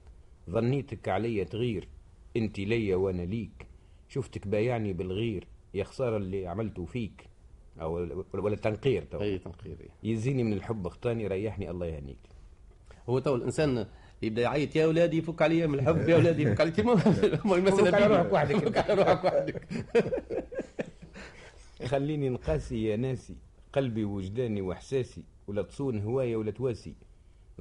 ظنيتك 0.50 1.10
عليا 1.10 1.44
تغير 1.44 1.88
انت 2.38 2.60
ليا 2.60 2.96
وأنا 2.96 3.22
ليك. 3.22 3.68
شفتك 4.10 4.48
بايعني 4.48 4.94
بالغير 4.94 5.48
يا 5.74 5.84
خسارة 5.84 6.18
اللي 6.18 6.48
عملته 6.48 6.86
فيك. 6.86 7.30
أو 7.82 7.94
ولا 8.34 8.56
تنقير 8.56 9.04
تو. 9.04 9.22
أي 9.22 9.38
تنقير. 9.38 9.78
يزيني 10.04 10.44
من 10.44 10.54
الحب 10.54 10.88
اخطاني 10.88 11.28
ريحني 11.28 11.70
الله 11.70 11.86
يهنيك. 11.86 12.18
هو 13.10 13.20
تو 13.20 13.36
الإنسان 13.36 13.88
يبدأ 14.22 14.42
يعيط 14.42 14.76
يا 14.76 14.86
أولادي 14.86 15.22
فك 15.22 15.42
عليا 15.42 15.68
من 15.68 15.80
الحب 15.80 16.10
يا 16.10 16.16
أولادي 16.16 16.46
فك 16.56 16.62
عليا 16.62 16.74
المسألة 17.58 17.92
فك 17.92 17.94
على. 17.94 18.08
روحك 18.18 18.34
وحدك. 18.34 18.56
فك 18.70 18.78
على 18.78 18.94
روحك 19.02 19.24
وحدك. 19.26 19.68
خليني 21.92 22.30
نقاسي 22.30 22.84
يا 22.84 22.96
ناسي 22.96 23.36
قلبي 23.74 24.06
وجداني 24.06 24.62
وإحساسي. 24.62 25.24
ولا 25.48 25.62
تصون 25.62 26.02
هواية 26.02 26.36
ولا 26.36 26.52
تواسي. 26.52 26.96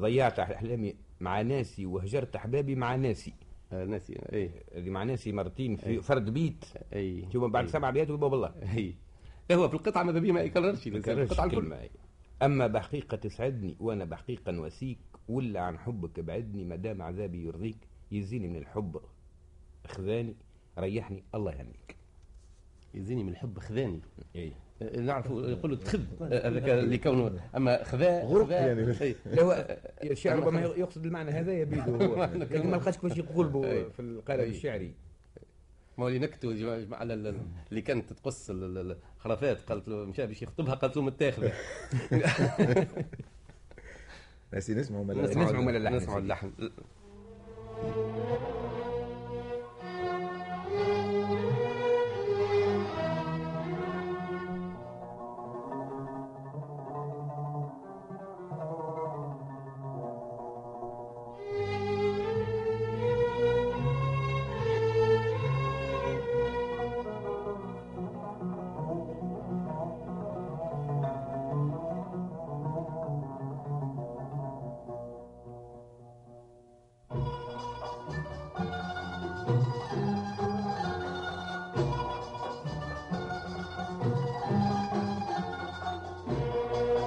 ضيعت 0.01 0.39
أحلامي 0.39 0.95
مع 1.21 1.43
ناسي 1.43 1.87
وهجرت 1.87 2.37
أحبابي 2.37 2.75
مع 2.75 2.97
ناسي. 2.97 3.35
آه، 3.73 3.85
ناسي 3.85 4.19
اي 4.33 4.51
هذه 4.75 4.91
مع 4.91 5.03
ناسي 5.03 5.33
مرتين 5.33 5.77
في 5.77 6.01
فرد 6.01 6.31
بيت. 6.31 6.65
اي 6.95 7.29
شوف 7.33 7.45
بعد 7.45 7.65
أي. 7.65 7.71
سبع 7.71 7.91
بيات 7.91 8.11
وباب 8.11 8.35
الله. 8.35 8.55
اي 8.77 8.95
لا 9.51 9.57
هو 9.57 9.69
في 9.69 9.75
القطعة 9.75 10.03
ماذا 10.03 10.19
بيه 10.19 10.33
ما 10.33 10.41
يكررش 10.41 10.87
القطعة 10.87 11.45
الكل. 11.45 11.75
أما 12.43 12.67
بحقيقة 12.67 13.17
تسعدني 13.17 13.77
وأنا 13.81 14.05
بحقيقة 14.05 14.53
نواسيك 14.53 14.99
ولا 15.29 15.61
عن 15.61 15.79
حبك 15.79 16.19
ابعدني 16.19 16.65
ما 16.65 16.77
دام 16.77 17.03
عذابي 17.03 17.45
يرضيك. 17.45 17.79
يزيني 18.13 18.49
من 18.49 18.57
الحب 18.57 19.01
خذاني 19.87 20.35
ريحني 20.79 21.23
الله 21.35 21.53
يهنيك. 21.53 21.97
يزيني 22.95 23.23
من 23.23 23.29
الحب 23.29 23.59
خذاني. 23.59 24.01
إيه. 24.37 24.53
آه، 24.83 25.01
نعرفوا 25.01 25.43
يقولوا 25.47 25.77
تخذ 25.77 26.01
آه، 26.23 26.49
هذاك 26.49 26.69
اللي 26.69 26.99
كونه 26.99 27.41
أما 27.57 27.85
خذا 27.85 28.23
غرق 28.25 28.51
يعني. 28.51 28.95
هو 29.43 29.77
الشعر 30.05 30.39
ربما 30.39 30.61
يقصد 30.61 31.07
المعنى 31.07 31.31
هذا 31.31 31.53
يبيده 31.53 31.85
هو. 32.07 32.25
لكن 32.25 32.71
ما 32.71 32.77
لقاش 32.77 32.95
كيفاش 32.99 33.19
يقول 33.19 33.49
به 33.49 33.89
في 33.89 34.01
القالب 34.01 34.41
الشعري. 34.49 34.95
ما 35.99 36.05
هو 36.05 36.09
اللي 36.09 36.19
نكتوا 36.19 36.53
على 36.93 37.15
ال- 37.15 37.41
اللي 37.71 37.81
كانت 37.81 38.13
تقص 38.13 38.51
ال- 38.51 38.79
ال- 38.79 38.97
الخرافات 39.17 39.61
قالت 39.61 39.89
له 39.89 39.97
مشى 39.97 40.27
باش 40.27 40.43
يخطبها 40.43 40.75
قالت 40.75 40.97
له 40.97 41.03
متاخذه 41.03 41.53
ناسي 44.53 44.75
نسمعوا 44.75 45.05
ملا 45.05 45.91
نسمعوا 45.91 46.21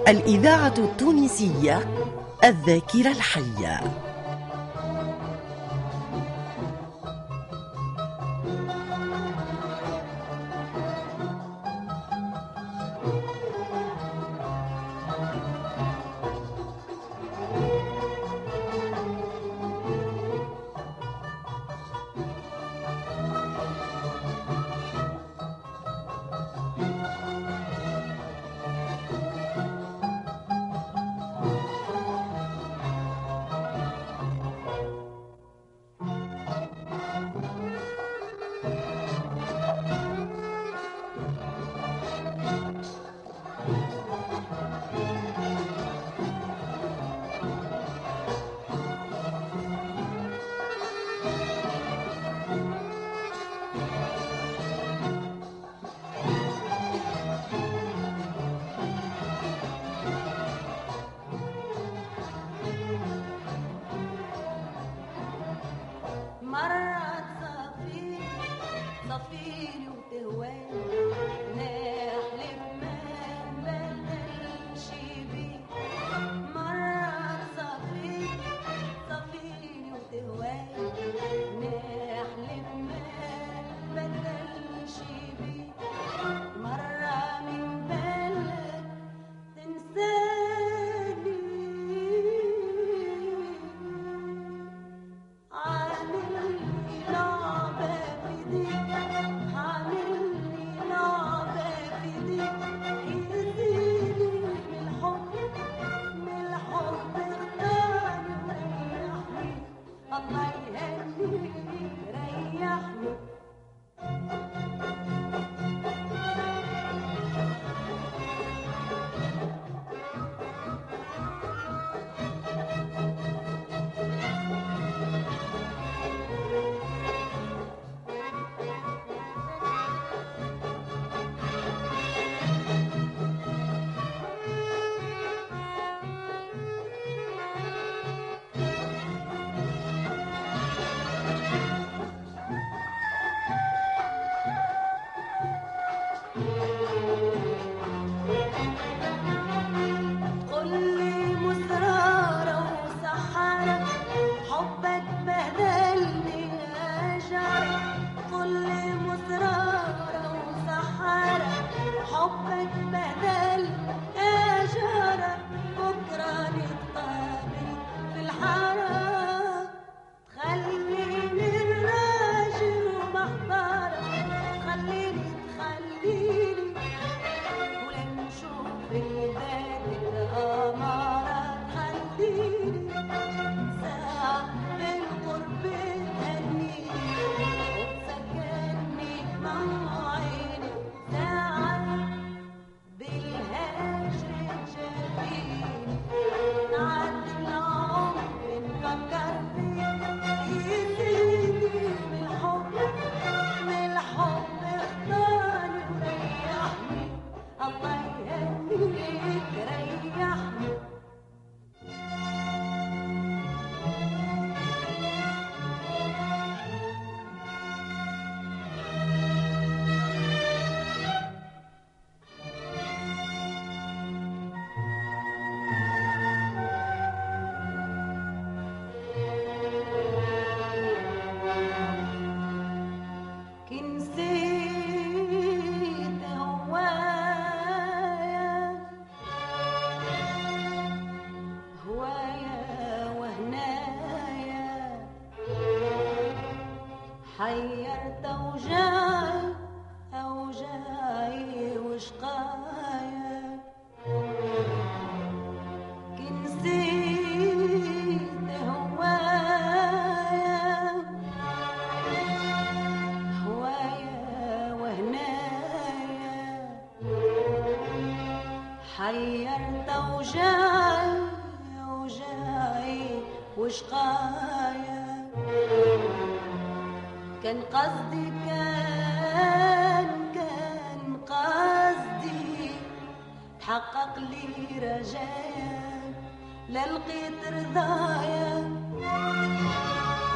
الإذاعة 0.09 0.73
التونسية 0.77 1.79
الذاكرة 2.43 3.11
الحية. 3.11 3.81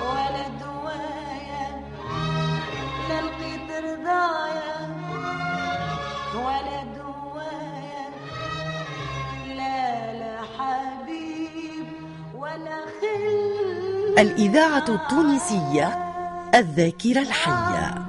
ولا 0.09 0.47
دوايا 0.61 1.65
لا 3.09 3.21
لقيت 3.21 3.69
رضايا 3.85 4.75
ولا 6.35 6.79
دوايا 6.97 8.05
لا 9.47 10.13
لا 10.13 10.35
حبيب 10.57 11.87
ولا 12.35 12.77
خل 13.01 14.15
الإذاعة 14.19 14.85
التونسية 14.89 15.87
الذاكرة 16.55 17.21
الحية. 17.21 18.02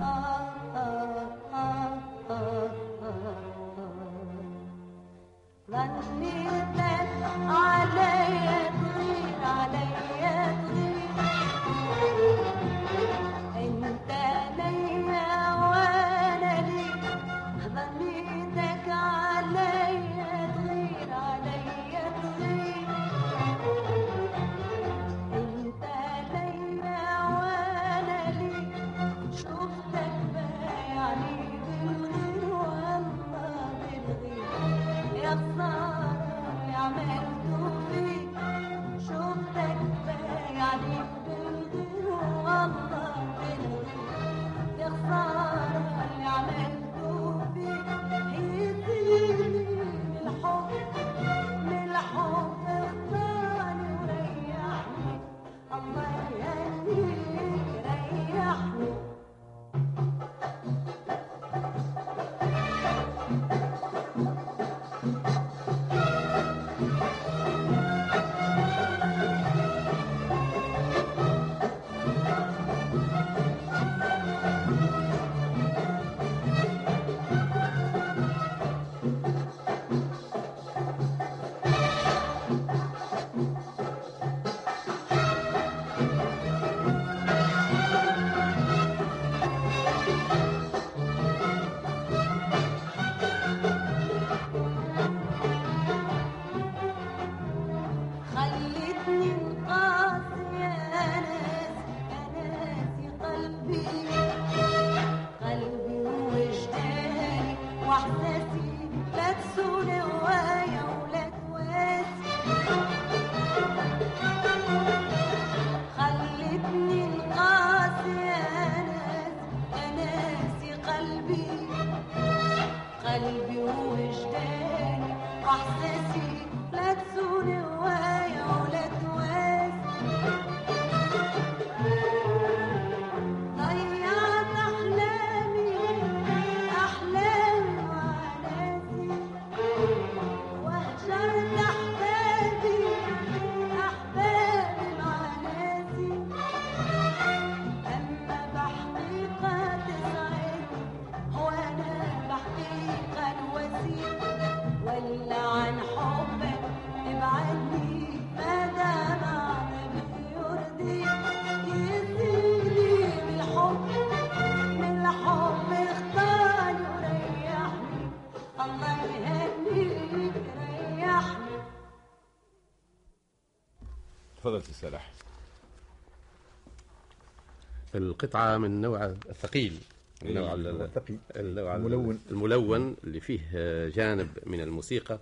القطعة 177.99 178.59
من 178.59 178.65
النوع 178.67 179.05
الثقيل 179.07 179.79
النوع 180.23 180.55
ال- 180.55 180.83
الثقيل. 180.83 181.19
النوع 181.37 181.77
الملون. 181.77 182.21
الملون 182.31 182.97
اللي 183.05 183.21
فيه 183.21 183.41
جانب 183.89 184.29
من 184.47 184.61
الموسيقى 184.61 185.19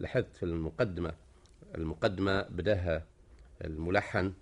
لاحظت 0.00 0.36
في 0.36 0.42
المقدمة 0.42 1.12
المقدمة 1.74 2.42
بدأها 2.42 3.04
الملحن 3.64 4.32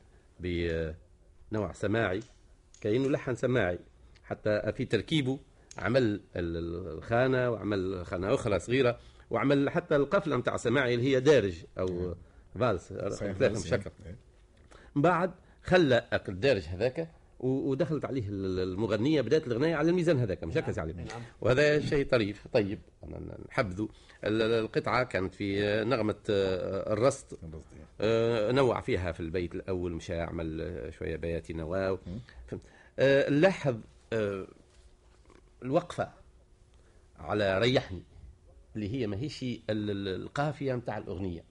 بنوع 0.40 1.72
سماعي 1.72 2.20
كأنه 2.80 3.08
لحن 3.10 3.34
سماعي 3.34 3.78
حتى 4.24 4.72
في 4.76 4.84
تركيبه 4.84 5.38
عمل 5.78 6.02
ال- 6.36 6.96
الخانة 6.98 7.50
وعمل 7.50 8.06
خانة 8.06 8.34
أخرى 8.34 8.58
صغيرة 8.58 8.98
وعمل 9.30 9.70
حتى 9.70 9.96
القفلة 9.96 10.36
متاع 10.36 10.56
سماعي 10.56 10.94
اللي 10.94 11.06
هي 11.16 11.20
دارج 11.20 11.54
أو 11.78 12.14
فالس 12.60 12.92
صحيح، 12.92 13.38
مشكل 13.40 13.90
إيه. 14.06 14.16
من 14.94 15.02
بعد 15.02 15.30
خلى 15.62 16.08
الدارج 16.28 16.62
هذاك 16.62 17.08
ودخلت 17.42 18.04
عليه 18.04 18.28
ال- 18.28 18.58
المغنية 18.58 19.20
بدات 19.20 19.46
الغنايه 19.46 19.74
على 19.74 19.90
الميزان 19.90 20.18
هذاك 20.18 20.44
مش 20.44 20.56
هكا 20.56 20.80
عليه 20.80 20.94
وهذا 21.40 21.80
شيء 21.80 22.06
طريف. 22.06 22.46
طيب 22.52 22.78
نحبذه 23.48 23.88
ال- 24.24 24.42
القطعة 24.42 25.04
كانت 25.04 25.34
في 25.34 25.60
نغمة 25.84 26.14
آه، 26.30 26.92
الرصد. 26.92 27.38
آه، 28.00 28.52
نوع 28.52 28.80
فيها 28.80 29.12
في 29.12 29.20
البيت 29.20 29.54
الأول 29.54 29.92
مشى 29.92 30.20
عمل 30.20 30.60
آه، 30.60 30.90
شوية 30.90 31.16
بياتي 31.16 31.52
نواة. 31.52 31.98
نلاحظ 33.28 33.76
الوقفة 35.62 36.08
على 37.18 37.58
ريحني 37.58 38.02
اللي 38.76 38.92
هي 38.94 39.06
ماهيش 39.06 39.42
ال- 39.42 39.60
ال- 39.70 40.08
القافية 40.22 40.74
نتاع 40.74 40.98
الأغنية. 40.98 41.44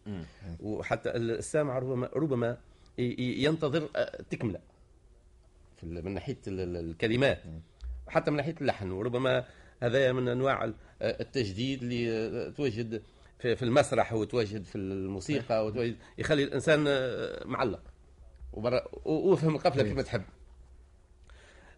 وحتى 0.59 1.09
السامع 1.09 1.79
ربما 1.79 2.09
ربما 2.15 2.57
ينتظر 2.97 3.89
تكملة. 4.29 4.59
في 5.81 6.01
من 6.01 6.13
ناحية 6.13 6.37
ال- 6.47 6.59
ال- 6.59 6.77
الكلمات. 6.89 7.41
حتى 8.07 8.31
من 8.31 8.37
ناحية 8.37 8.55
اللحن 8.61 8.91
وربما 8.91 9.45
هذا 9.83 10.11
من 10.11 10.27
أنواع 10.27 10.63
ال- 10.63 10.75
التجديد 11.01 11.81
اللي 11.81 12.11
آه، 12.11 12.49
توجد 12.49 13.01
في 13.39 13.63
المسرح 13.63 14.13
وتوجد 14.13 14.63
في 14.63 14.75
الموسيقى 14.77 15.65
وتوجد 15.65 15.95
يخلي 16.17 16.43
الإنسان 16.43 16.85
آه، 16.87 17.47
معلق. 17.47 17.81
وفهم 19.05 19.55
القفله 19.55 19.83
كيف 19.83 19.99
تحب. 19.99 20.23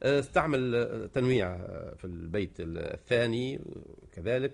آه، 0.04 0.20
استعمل 0.20 1.10
تنويع 1.14 1.58
في 1.96 2.06
البيت 2.06 2.52
الثاني 2.60 3.60
كذلك 4.12 4.52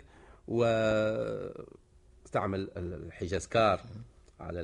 واستعمل 0.48 1.60
الحجازكار 2.78 3.82
على 4.40 4.62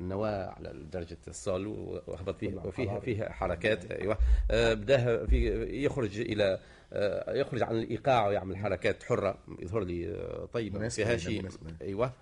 النواه 0.00 0.50
على 0.50 0.72
درجة 0.92 1.18
الصول 1.28 1.66
وهبط 2.06 2.38
فيه 2.38 2.54
وفيها 2.54 3.00
فيها 3.00 3.32
حركات 3.32 3.90
أيوه. 3.92 4.18
آه، 4.50 4.74
بدأها 4.74 5.26
في 5.26 5.64
يخرج 5.84 6.20
إلى 6.20 6.60
آه، 6.92 7.34
يخرج 7.34 7.62
عن 7.62 7.76
الإيقاع 7.76 8.26
ويعمل 8.28 8.56
حركات 8.56 9.02
حرة 9.02 9.38
يظهر 9.58 9.84
لي 9.84 10.08
آه، 10.08 10.48
طيبة 10.52 10.78
ما 10.78 10.88
فيها 10.88 11.16
شيء. 11.16 11.48
أيوه. 11.82 12.12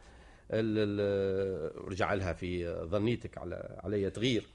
رجع 1.89 2.15
لها 2.15 2.33
في 2.33 2.75
ظنيتك 2.85 3.39
على 3.39 3.81
علي 3.85 4.11
تغيير. 4.11 4.47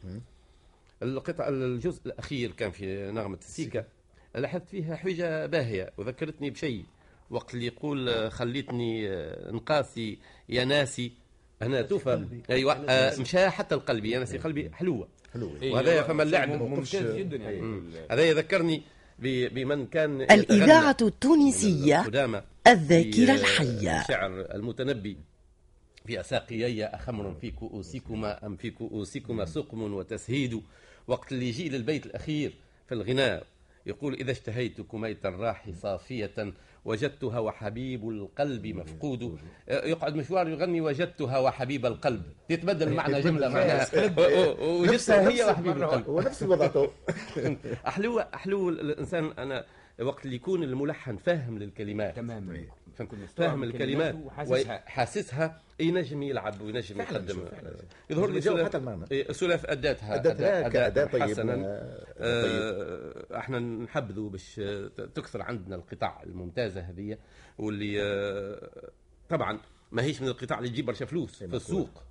القطع 1.04 1.48
الجزء 1.48 2.02
الأخير 2.06 2.52
كان 2.52 2.72
في 2.72 3.12
نغمة 3.12 3.38
السيكا. 3.38 3.86
لاحظت 4.36 4.70
فيها 4.70 4.96
حجة 4.96 5.46
باهية 5.46 5.94
وذكرتني 5.98 6.50
بشيء. 6.50 6.86
وقت 7.30 7.54
اللي 7.54 7.66
يقول 7.66 8.32
خليتني 8.32 9.10
نقاسي 9.52 10.20
يا 10.50 10.66
ناسي. 10.66 11.12
هنا 11.62 11.82
توفى. 11.82 12.26
أيوه 12.50 12.74
آه، 12.74 13.20
مشى 13.20 13.50
حتى 13.50 13.76
القلبي 13.76 14.18
أنا 14.18 14.26
سي 14.26 14.38
قلبي 14.38 14.70
حلوة. 14.74 15.08
حلو 15.34 15.52
إيه، 15.62 15.72
وهذا 15.74 16.04
فما 16.04 16.24
اللعب. 16.24 16.50
جدا 17.18 17.38
يعني. 17.38 17.60
ال- 17.60 18.08
هذا 18.12 18.24
يذكرني 18.24 18.82
بمن 19.20 19.86
كان 19.88 20.22
الإذاعة 20.22 20.98
التونسية 21.02 22.02
القدامى 22.02 22.42
الذاكرة 22.68 23.32
الحية. 23.36 24.04
شعر 24.08 24.42
المتنبي 24.56 25.18
في 26.06 26.20
أساقيي 26.20 26.86
أخمر 26.86 27.36
في 27.42 27.52
كؤوسكما 27.52 28.46
أم 28.46 28.56
في 28.56 28.70
كؤوسكما 28.70 29.46
سقم 29.46 29.94
وتسهيد. 29.94 30.62
وقت 31.08 31.32
اللي 31.32 31.50
يجي 31.50 31.70
للبيت 31.70 32.06
الأخير 32.06 32.54
في 32.88 32.96
الغناء 32.96 33.44
يقول 33.86 34.14
إذا 34.14 34.32
اشتهيت 34.32 34.82
كميت 34.82 35.26
الراح 35.26 35.70
صافية. 35.82 36.54
وجدتها 36.86 37.40
وحبيب 37.40 38.10
القلب 38.10 38.68
مفقود. 38.68 39.40
يقعد 39.68 40.16
مشوار 40.16 40.48
يغني 40.50 40.82
وجدتها 40.82 41.40
وحبيب 41.40 41.86
القلب. 41.86 42.24
تتبدل 42.50 42.88
المعنى 42.88 43.22
جملة 43.22 43.50
معناها. 43.50 43.88
وجدتها 44.82 45.30
هي 45.30 45.44
وحبيب 45.44 45.78
القلب. 45.78 46.10
هو 46.10 46.22
نفس 46.22 46.44
الوضع 46.44 46.68
تو. 46.68 46.88
أحلو 47.88 48.20
أحلو 48.20 48.70
الإنسان 48.70 49.32
أنا 49.38 49.66
وقت 50.02 50.26
اللي 50.26 50.36
يكون 50.36 50.64
الملحن 50.64 51.18
فاهم 51.18 51.58
للكلمات. 51.60 52.16
تماما 52.16 52.64
فاهم 53.38 53.64
الكلمات 53.64 54.16
وحاسسها. 54.16 55.62
ينجم 55.80 56.24
يلعب 56.24 56.62
وينجم 56.62 57.02
يقدم. 57.02 57.46
فعلاً. 57.46 57.76
يظهر 58.10 58.30
لي 58.32 58.66
حتى 58.66 58.78
المعنى. 58.78 59.06
إيه، 59.12 59.32
سلف 59.32 59.66
اداتها 59.66 60.16
أداتها 60.16 60.70
كأداة 60.70 61.06
طيب 61.06 61.24
حسنا. 61.24 61.54
آه، 61.54 62.44
طيب. 62.44 62.52
آه، 63.32 63.38
إحنا 63.38 63.60
نحبذوا 63.60 64.30
باش 64.30 64.60
آه، 64.60 64.88
تكثر 64.88 65.42
عندنا 65.42 65.76
القطع 65.76 66.24
الممتازة 66.24 66.82
هذه 66.82 67.18
واللي 67.58 68.02
آه، 68.04 68.70
طبعا 69.30 69.60
ما 69.92 70.04
هيش 70.04 70.22
من 70.22 70.28
القطاع 70.28 70.58
اللي 70.58 70.70
تجيب 70.70 70.86
برشا 70.86 71.06
فلوس 71.06 71.44
في 71.44 71.56
السوق. 71.56 72.04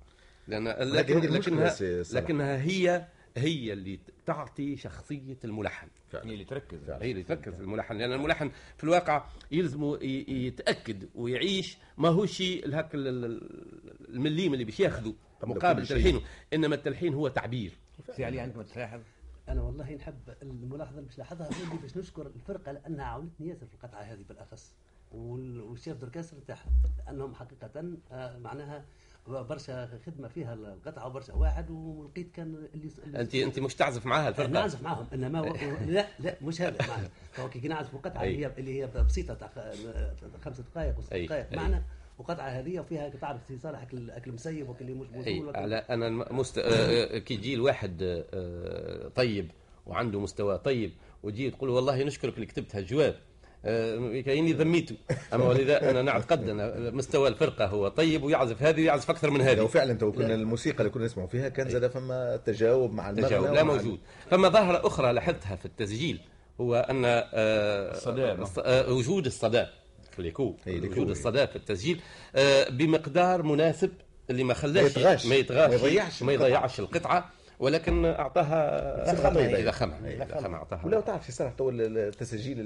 لأن 0.47 0.67
لكن 0.67 1.19
لكنها. 1.19 1.75
لكنها 2.13 2.61
هي 2.61 3.05
هي 3.37 3.73
اللي 3.73 3.99
تعطي 4.25 4.77
شخصية 4.77 5.37
الملحن. 5.45 5.87
هي 6.15 6.33
اللي 6.33 6.45
تركز. 6.45 6.89
هي 6.89 7.11
اللي 7.11 7.23
تركز 7.23 7.53
في 7.55 7.61
الملحن 7.61 7.97
لأن 7.97 8.11
الملحن 8.13 8.51
في 8.77 8.83
الواقع 8.83 9.25
يلزم 9.51 9.97
يتأكد 10.27 11.09
ويعيش 11.15 11.77
ما 11.97 12.09
هو 12.09 12.25
شيء 12.25 12.75
هاك 12.75 12.95
ال- 12.95 13.07
ال- 13.25 14.09
المليم 14.09 14.53
اللي 14.53 14.63
باش 14.65 14.79
ياخذه 14.79 15.13
مقابل. 15.43 15.87
تلحينه. 15.87 16.21
إنما 16.53 16.75
التلحين 16.75 17.13
هو 17.13 17.27
تعبير. 17.27 17.77
سي 18.15 18.25
علي 18.25 18.39
عندك 18.39 18.57
ما 18.57 18.63
تلاحظ 18.63 19.01
أنا 19.49 19.61
والله 19.61 19.93
نحب 19.95 20.15
الملاحظة 20.41 20.95
اللي 20.97 21.07
باش 21.07 21.17
لاحظها 21.17 21.49
اللي 21.49 21.81
باش 21.81 21.97
نشكر 21.97 22.27
الفرقة 22.27 22.71
لأنها 22.71 23.05
عاونتني 23.05 23.47
ياسر 23.47 23.65
في 23.65 23.73
القطعه 23.73 24.01
هذه 24.01 24.23
بالأخص 24.29 24.73
وال- 25.11 25.61
وال 25.61 25.73
chef 25.73 25.97
d'orchestre 25.97 26.37
تاعها 26.47 26.69
لأنهم 27.05 27.35
حقيقة 27.35 27.93
آه، 28.11 28.37
معناها 28.37 28.85
برشا 29.29 29.89
خدمة 30.05 30.27
فيها 30.27 30.53
القطعة 30.53 31.07
وبرشا 31.07 31.33
واحد 31.33 31.71
ولقيت 31.71 32.31
كان 32.31 32.67
اللي 32.75 32.89
اللي- 33.05 33.19
انت 33.21 33.35
انت 33.35 33.59
مش 33.59 33.75
تعزف 33.75 34.05
معاها 34.05 34.29
الفرقة 34.29 34.49
نعزف 34.49 34.81
معهم 34.83 35.05
إنما 35.13 35.41
و... 35.41 35.55
لا 35.87 36.07
لا 36.19 36.35
مش 36.41 36.61
هذا 36.61 36.77
فهو 37.31 37.49
كي 37.49 37.67
نعزف 37.67 37.95
قطعه. 37.95 38.23
اللي 38.23 38.45
هي 38.45 38.51
اللي 38.57 38.81
هي 38.81 38.87
بسيطة 38.87 39.33
تاع 39.33 39.49
خمس 40.41 40.61
دقائق 40.61 40.99
وست. 40.99 41.13
دقائق. 41.13 41.53
معنا 41.53 41.83
وقطعة 42.19 42.47
هذه 42.49 42.79
وفيها 42.79 43.09
تعرف 43.09 43.45
في 43.47 43.57
صالح 43.57 43.81
اكل 43.81 44.11
أكل 44.11 44.31
مسيب 44.31 44.69
وكل 44.69 44.85
اللي 44.85 44.93
مش 44.93 45.07
موزون 45.09 45.55
على 45.55 45.75
أنا 45.75 46.09
مست... 46.09 46.57
آه، 46.57 46.63
آه، 47.15 47.17
كي 47.17 47.33
يجي 47.33 47.53
الواحد 47.53 47.97
آه، 48.33 49.07
طيب 49.07 49.51
وعنده 49.85 50.19
مستوى 50.19 50.57
طيب 50.57 50.91
وتجي 51.23 51.51
تقول 51.51 51.69
والله 51.69 52.03
نشكرك 52.03 52.35
اللي 52.35 52.45
كتبتها 52.45 52.79
الجواب 52.79 53.15
آه، 53.65 54.21
كايني 54.21 54.53
ذميته 54.53 54.95
أما 55.33 55.45
ولذا 55.45 55.89
أنا 55.89 56.01
نعتقد 56.01 56.49
أن 56.49 56.95
مستوى 56.95 57.27
الفرقة 57.27 57.65
هو 57.65 57.87
طيب 57.87 58.23
ويعزف 58.23 58.63
هذه 58.63 58.81
ويعزف 58.81 59.09
أكثر 59.09 59.29
من 59.29 59.37
لو 59.39 59.45
هذه 59.45 59.65
فعلا 59.65 59.93
تو 59.93 60.11
كنا 60.11 60.35
الموسيقى 60.35 60.79
اللي 60.79 60.89
كنا 60.89 61.05
نسمعوا 61.05 61.27
فيها 61.29 61.49
كان 61.49 61.69
زاد 61.69 61.87
فما 61.87 62.39
تجاوب 62.45 62.93
مع 62.93 63.09
المغنى 63.09 63.27
تجاوب 63.27 63.45
لا 63.53 63.63
موجود 63.63 63.99
فما 64.31 64.49
ظاهرة 64.49 64.87
أخرى 64.87 65.13
لاحظتها 65.13 65.55
في 65.55 65.65
التسجيل 65.65 66.19
هو 66.61 66.75
أن 66.89 67.05
آه، 67.05 67.21
الصدى. 67.91 68.35
الص- 68.45 68.59
آه، 68.65 68.91
وجود 68.93 69.25
الصدى 69.25 69.65
في 70.11 70.19
اليكو 70.19 70.55
إي، 70.67 70.77
اليكو، 70.77 70.93
وجود 70.93 71.05
إي. 71.05 71.11
الصدى 71.11 71.47
في 71.47 71.55
التسجيل 71.55 72.01
بمقدار 72.69 73.43
مناسب 73.43 73.91
اللي 74.29 74.43
ما 74.43 74.53
خلاش 74.53 74.97
ما 75.25 75.35
يطغاش. 75.35 75.69
ما 75.69 75.75
يضيعش 75.75 76.23
ما. 76.23 76.33
يضيعش 76.33 76.79
القطعة 76.79 77.29
ولكن 77.59 78.13
خمها 79.71 80.07
إي، 80.07 80.13
إذا 80.15 80.41
خمها 80.41 80.57
أعطاها. 80.57 80.85
ولا 80.85 81.01
تعرف 81.01 81.25
في 81.25 81.31
صراحة 81.31 81.53
تو 81.57 81.69
التسجيل 81.69 82.57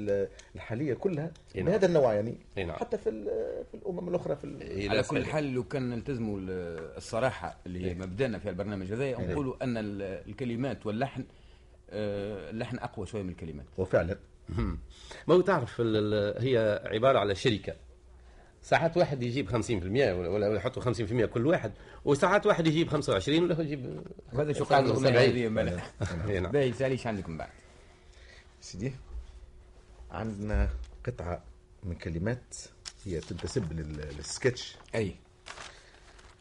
الحالية 0.56 0.94
كلها 0.94 1.32
إي 1.56 1.62
نعم. 1.62 1.72
بهذا 1.72 1.86
النوع 1.86 2.14
يعني 2.14 2.38
إي 2.58 2.64
نعم. 2.64 2.76
حتى 2.76 2.98
في 2.98 3.10
ال- 3.10 3.64
في 3.72 3.78
الأمم 3.78 4.10
الأخرى 4.10 4.36
في 4.36 4.88
على 4.90 5.04
كل. 5.04 5.26
حال 5.26 5.54
لو 5.54 5.64
كان 5.64 5.90
نلتزموا 5.90 6.40
ال- 6.40 6.98
الصراحة 6.98 7.58
اللي 7.66 7.86
هي 7.92 7.94
مبدأنا 7.94 8.40
في 8.40 8.50
البرنامج 8.50 8.94
هذا 8.94 9.12
نقولوا 9.12 9.64
أن 9.64 9.78
ال- 9.78 10.02
الكلمات 10.02 10.86
واللحن 10.86 11.24
آه، 11.90 12.50
اللحن 12.50 12.78
أقوى 12.78 13.06
شوية 13.06 13.22
من 13.24 13.30
الكلمات. 13.30 13.66
وفعلا. 13.78 14.18
ما 15.28 15.36
هو 15.36 15.42
تعرف 15.42 15.82
هي 15.82 16.82
عبارة 16.86 17.20
على 17.20 17.36
شركة. 17.36 17.74
ساعات 18.64 18.98
واحد 18.98 19.24
يجيب 19.24 19.50
50% 19.50 19.54
ولا 19.74 20.30
ولا 20.30 20.56
يحطوا 20.56 20.82
50% 20.94 21.26
كل 21.26 21.48
واحد. 21.48 21.72
وساعات 22.06 22.46
واحد 22.46 22.68
يجيب 22.68 22.88
25 22.90 23.44
ولا 23.44 23.56
هو 23.56 23.62
يجيب 23.62 24.02
وهذا 24.34 24.54
شو 24.54 24.64
قاعد 24.66 24.84
الاغنيه 24.86 25.10
70. 25.10 25.18
هذه 25.30 25.48
امبارح 25.48 25.92
إي 26.30 26.40
نعم. 26.40 26.52
باهي 26.52 26.74
سألي 26.74 26.92
إيش 26.92 27.08
عندك 27.08 27.30
من 27.30 27.38
بعد. 27.38 27.50
سيدي 28.62 28.94
عندنا 30.12 30.70
قطعة 31.06 31.44
من 31.84 31.96
كلمات 31.96 32.56
هي 33.06 33.20
تنتسب 33.20 33.74
لل- 33.74 34.16
للسكتش. 34.18 34.76
أي. 34.96 35.16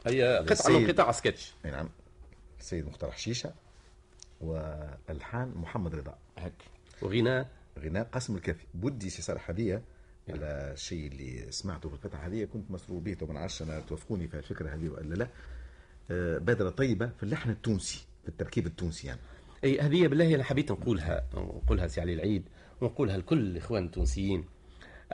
هي 0.07 0.45
قطعة 0.49 0.79
من. 0.79 0.91
قطع 0.91 1.13
سكتش. 1.13 1.53
إي 1.65 1.71
نعم. 1.71 1.89
السيد 2.61 2.87
مختار 2.87 3.11
حشيشه 3.13 3.53
والحان 4.41 5.53
محمد 5.57 5.95
رضا. 5.95 6.19
هك 6.39 6.53
وغناء. 7.03 7.49
غناء 7.79 8.05
قاسم 8.05 8.37
الكافي. 8.37 8.67
بدي 8.75 9.11
سي 9.11 9.23
صالح 9.23 9.51
هديه 9.51 9.83
على 10.29 10.71
الشيء 10.75 11.07
اللي 11.07 11.47
سمعته 11.53 11.89
في 11.89 11.95
القطعة 11.95 12.27
هذه 12.27 12.45
كنت 12.45 12.71
مسرور 12.71 13.01
به 13.01 13.17
وما 13.23 13.35
نعرفش 13.35 13.63
أنا 13.63 13.81
توافقوني 13.81 14.29
في 14.29 14.37
الفكرة 14.39 14.75
هذه 14.75 14.89
ولا 14.89 15.15
لا؟ 15.15 15.29
آه، 16.11 16.39
بادره 16.39 16.71
طيبة 16.71 17.07
في 17.17 17.23
اللحن 17.23 17.51
التونسي 17.51 18.07
في 18.23 18.29
التركيب 18.29 18.67
التونسي 18.67 19.07
يعني. 19.07 19.21
أي 19.65 19.81
هذه 19.81 20.07
بالله 20.07 20.35
أنا 20.35 20.45
حبيت 20.45 20.73
نقولها 20.73 21.25
نقولها 21.35 21.87
سي 21.87 22.01
علي 22.01 22.15
العيد 22.15 22.43
ونقولها 22.81 23.17
لكل 23.19 23.39
الاخوان 23.39 23.85
التونسيين. 23.85 24.45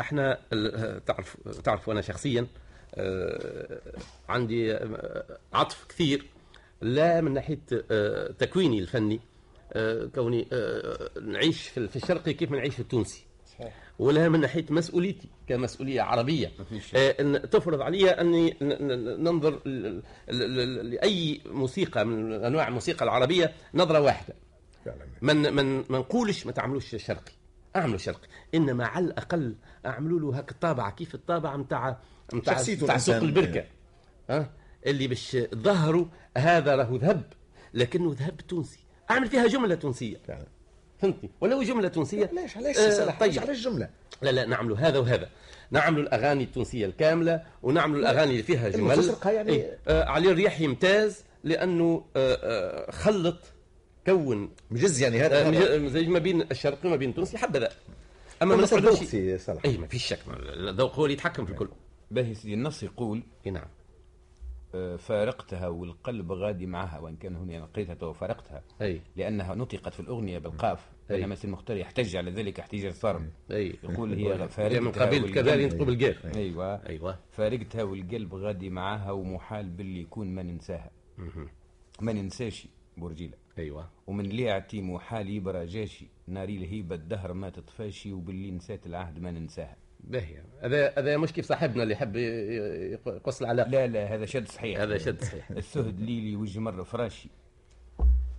إحنا 0.01 0.39
ال- 0.53 1.05
تعرف 1.05 1.37
تعرف 1.65 1.91
أنا 1.91 2.01
شخصيا 2.01 2.47
آه، 2.95 3.81
عندي 4.29 4.75
آه، 4.75 5.39
عطف 5.53 5.87
كثير 5.89 6.27
لا 6.81 7.21
من 7.21 7.35
ناحية 7.35 7.61
آه، 7.91 8.33
تكويني 8.33 8.79
الفني 8.79 9.21
آه، 9.73 10.05
كوني 10.15 10.49
آه، 10.53 11.11
نعيش 11.21 11.69
في 11.69 11.89
في 11.89 11.97
الشرقي 11.97 12.33
كيف 12.33 12.51
ما 12.51 12.57
نعيش 12.57 12.75
في 12.75 12.81
التونسي. 12.81 13.25
ولا 13.99 14.29
من 14.29 14.41
ناحية 14.41 14.65
مسؤوليتي 14.71 15.29
كمسؤولية 15.47 16.03
عربية. 16.03 16.53
آه، 16.97 17.17
إن 17.21 17.51
تفرض 17.51 17.81
علي 17.81 18.11
أني 18.11 18.57
ننظر 19.19 19.61
لأي 20.83 21.41
موسيقى 21.47 22.05
من 22.07 22.33
أنواع 22.33 22.69
الموسيقى 22.69 23.05
العربية 23.05 23.53
نظرة 23.75 24.01
واحدة. 24.01 24.35
من 25.23 25.37
من 25.55 25.85
ما 25.91 25.99
نقولش 25.99 26.47
ما 26.47 26.53
تعملوش 26.53 26.97
شرقي. 26.97 27.33
أعملوا 27.77 27.99
شرقي. 27.99 28.29
إنما 28.55 28.87
على 28.87 29.05
الأقل 29.05 29.55
أعملوا 29.87 30.21
له 30.21 30.39
هاك 30.39 30.51
الطابعة. 30.51 30.91
كيف 30.91 31.15
الطابعة 31.15 31.57
نتاع 31.57 31.99
نتاع 32.35 32.55
سوق. 32.99 33.17
البركة؟ 33.17 33.65
ها؟ 34.31 34.51
اللي 34.87 35.09
باش 35.09 35.37
ظهروا 35.55 36.07
هذا 36.37 36.77
راهو 36.77 36.97
ذهب 36.97 37.33
لكنه 37.75 38.15
ذهب 38.19 38.37
تونسي. 38.37 38.79
أعمل 39.11 39.27
فيها 39.27 39.47
جملة 39.47 39.75
تونسية. 39.75 40.17
فعلا. 40.27 40.47
فهمتني؟ 40.99 41.31
ولو 41.41 41.63
جملة 41.63 41.89
تونسية؟ 41.89 42.31
علاش 42.33 42.57
علاش 42.57 42.77
آه، 42.79 43.19
طيب. 43.21 43.41
علاش 43.41 43.57
الجمله 43.57 43.89
لا 44.23 44.31
لا 44.31 44.47
نعملوا 44.47 44.77
هذا 44.77 44.99
وهذا. 44.99 45.29
نعملوا 45.71 46.03
الأغاني 46.03 46.45
التونسية 46.45 46.87
الكاملة 46.87 47.43
ونعملوا 47.63 47.99
الأغاني 48.01 48.31
اللي 48.31 48.43
فيها 48.43 48.69
جمل. 48.69 48.91
يعني- 49.25 49.53
إيه. 49.53 49.79
آه 49.89 50.05
علي 50.05 50.31
الرياح 50.31 50.61
يمتاز 50.61 51.25
لأنه 51.45 52.05
آه 52.17 52.39
آه 52.43 52.91
خلط 52.91 53.39
كون 54.07 54.51
مجز 54.71 55.03
يعني 55.03 55.25
آه 55.25 55.27
هذا. 55.27 55.89
زي 55.89 56.07
ما 56.07 56.19
بين 56.19 56.43
الشرقي 56.43 56.89
وما 56.89 56.97
بين 56.97 57.11
التونسي 57.11 57.39
حبذا 57.39 57.69
أما 58.43 58.57
ما 58.57 58.67
صلاح. 59.39 59.61
اي 59.65 59.77
ما 59.79 59.87
فيش 59.87 60.07
شك. 60.07 60.19
الذوق 60.57 60.95
هو 60.95 61.05
اللي 61.05 61.15
يتحكم 61.15 61.45
في 61.47 61.53
الكل. 61.53 61.69
باهي 62.11 62.35
سيدي 62.35 62.55
النص 62.55 62.83
يقول 62.83 63.23
اي 63.47 63.51
نعم. 63.51 63.63
آه، 63.65 63.69
فارقتها 64.99 65.69
والقلب 65.69 66.33
غادي 66.33 66.67
معها 66.67 66.99
وإن 66.99 67.17
كان 67.17 67.37
هنا 67.37 67.53
لقيتها 67.53 67.95
تو 67.95 68.13
فارقتها. 68.13 68.63
أي. 68.83 69.01
لأنها 69.17 69.55
نطقت 69.55 69.95
في 69.95 70.01
الأغنية 70.01 70.39
بالقاف. 70.39 70.89
أي. 71.11 71.17
بينما 71.17 71.35
سي 71.35 71.47
المختار 71.47 71.77
يحتج 71.77 72.17
على 72.17 72.31
ذلك 72.31 72.61
احتجاج 72.61 72.93
صارم 72.93 73.31
أي. 73.51 73.79
يقول 73.85 74.15
هي 74.15 74.49
فارقتها 74.49 74.81
من 74.81 74.93
قبيل 74.93 75.35
كذلك 75.35 75.73
تقول 75.73 75.87
بالجاف 75.87 76.37
أيوه. 76.37 76.87
أيوه. 76.89 77.19
فارقتها 77.31 77.83
والقلب 77.83 78.35
غادي 78.35 78.71
معاها 78.71 79.11
ومحال 79.11 79.69
باللي 79.71 80.01
يكون 80.01 80.35
ما 80.35 80.43
ننساها. 80.43 80.91
ما 82.01 82.13
ننساش 82.13 82.69
بورجيله 82.97 83.35
أيوه. 83.59 83.91
ومن 84.07 84.25
ليعتي 84.25 84.83
محال 84.83 85.29
يبرى 85.31 85.67
جاشي 85.67 86.07
ناري 86.27 86.57
الهيبة 86.57 86.95
الدهر 86.95 87.33
ما 87.33 87.51
تطفاشي 87.51 88.13
وباللي 88.13 88.51
نسات 88.51 88.87
العهد 88.87 89.19
ما 89.19 89.31
ننساها. 89.31 89.77
باهي 90.01 90.43
هذا 90.63 90.93
هذا 90.99 91.17
مش 91.17 91.33
كيف 91.33 91.47
صاحبنا 91.47 91.83
اللي 91.83 91.95
يحب 91.95 92.17
يقص 93.07 93.41
العلاقه 93.41 93.69
لا 93.71 93.87
لا 93.87 94.15
هذا 94.15 94.27
شد 94.27 94.49
صحيح. 94.49 94.81
هذا 94.81 94.99
شد 94.99 95.25
صحيح. 95.25 95.51
السهد 95.57 96.01
ليلي 96.01 96.37
وجه 96.37 96.59
مرة 96.59 96.83
فراشي. 96.83 97.29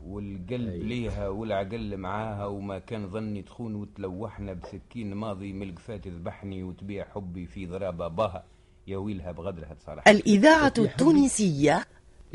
والقلب 0.06 0.84
ليها 0.84 1.28
والعقل 1.28 1.98
معاها 1.98 2.46
وما 2.46 2.80
كان 2.80 3.10
ظني 3.10 3.42
تخون 3.42 3.76
وتلوحنا 3.76 4.54
بسكين 4.54 5.14
ماضي 5.14 5.54
ملك 5.54 5.80
فات 5.80 6.08
ذبحني 6.08 6.64
وتبيع 6.64 7.06
حبي 7.16 7.46
في 7.46 7.66
ضرابة 7.66 8.08
باها. 8.08 8.44
يا 8.88 8.98
ويلها 8.98 9.32
بغدرها 9.32 9.76
صراحة. 9.86 10.12
الإذاعة 10.12 10.74
التونسية 10.78 11.86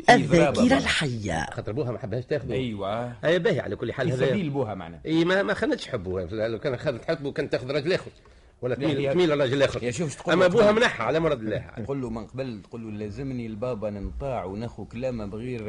الذاكرة 0.09 0.77
الحية. 0.77 1.45
خاطر 1.51 1.71
بوها 1.71 1.91
ما 1.91 1.97
حبهاش 1.99 2.25
تاخذه. 2.25 2.53
أيوه. 2.53 3.11
هي 3.23 3.39
باهي 3.39 3.59
على 3.59 3.75
كل 3.75 3.93
حال 3.93 4.11
هذا 4.11 4.27
سبيل 4.27 4.49
بوها 4.49 4.75
معنا 4.75 4.99
إي 5.05 5.25
ما 5.25 5.43
ما 5.43 5.53
خلتش 5.53 5.87
حبه 5.87 6.23
لو 6.23 6.59
كان 6.59 6.77
خلت 6.77 7.05
حبه 7.05 7.31
كان 7.31 7.49
تاخذ 7.49 7.71
راجل 7.71 7.93
آخر. 7.93 8.11
ولا 8.65 8.73
لا، 8.75 8.79
تميل 8.93 9.13
تميل 9.13 9.61
اخر 9.63 9.83
يا 9.83 9.91
شوف 9.91 10.15
تقول 10.15 10.33
أما 10.33 10.43
له 10.43 10.49
بوها 10.49 10.67
قبل- 10.67 10.75
منحها 10.75 11.05
على 11.05 11.19
مرض 11.19 11.39
الله. 11.39 11.57
تقول 11.83 12.01
له 12.01 12.09
من 12.09 12.27
قبل 12.27 12.61
تقول 12.61 12.83
له 12.83 12.91
لازمني 12.91 13.45
البابا 13.45 13.89
ننطاع 13.89 14.43
وناخو 14.45 14.85
كلامه 14.85 15.25
بغير 15.25 15.63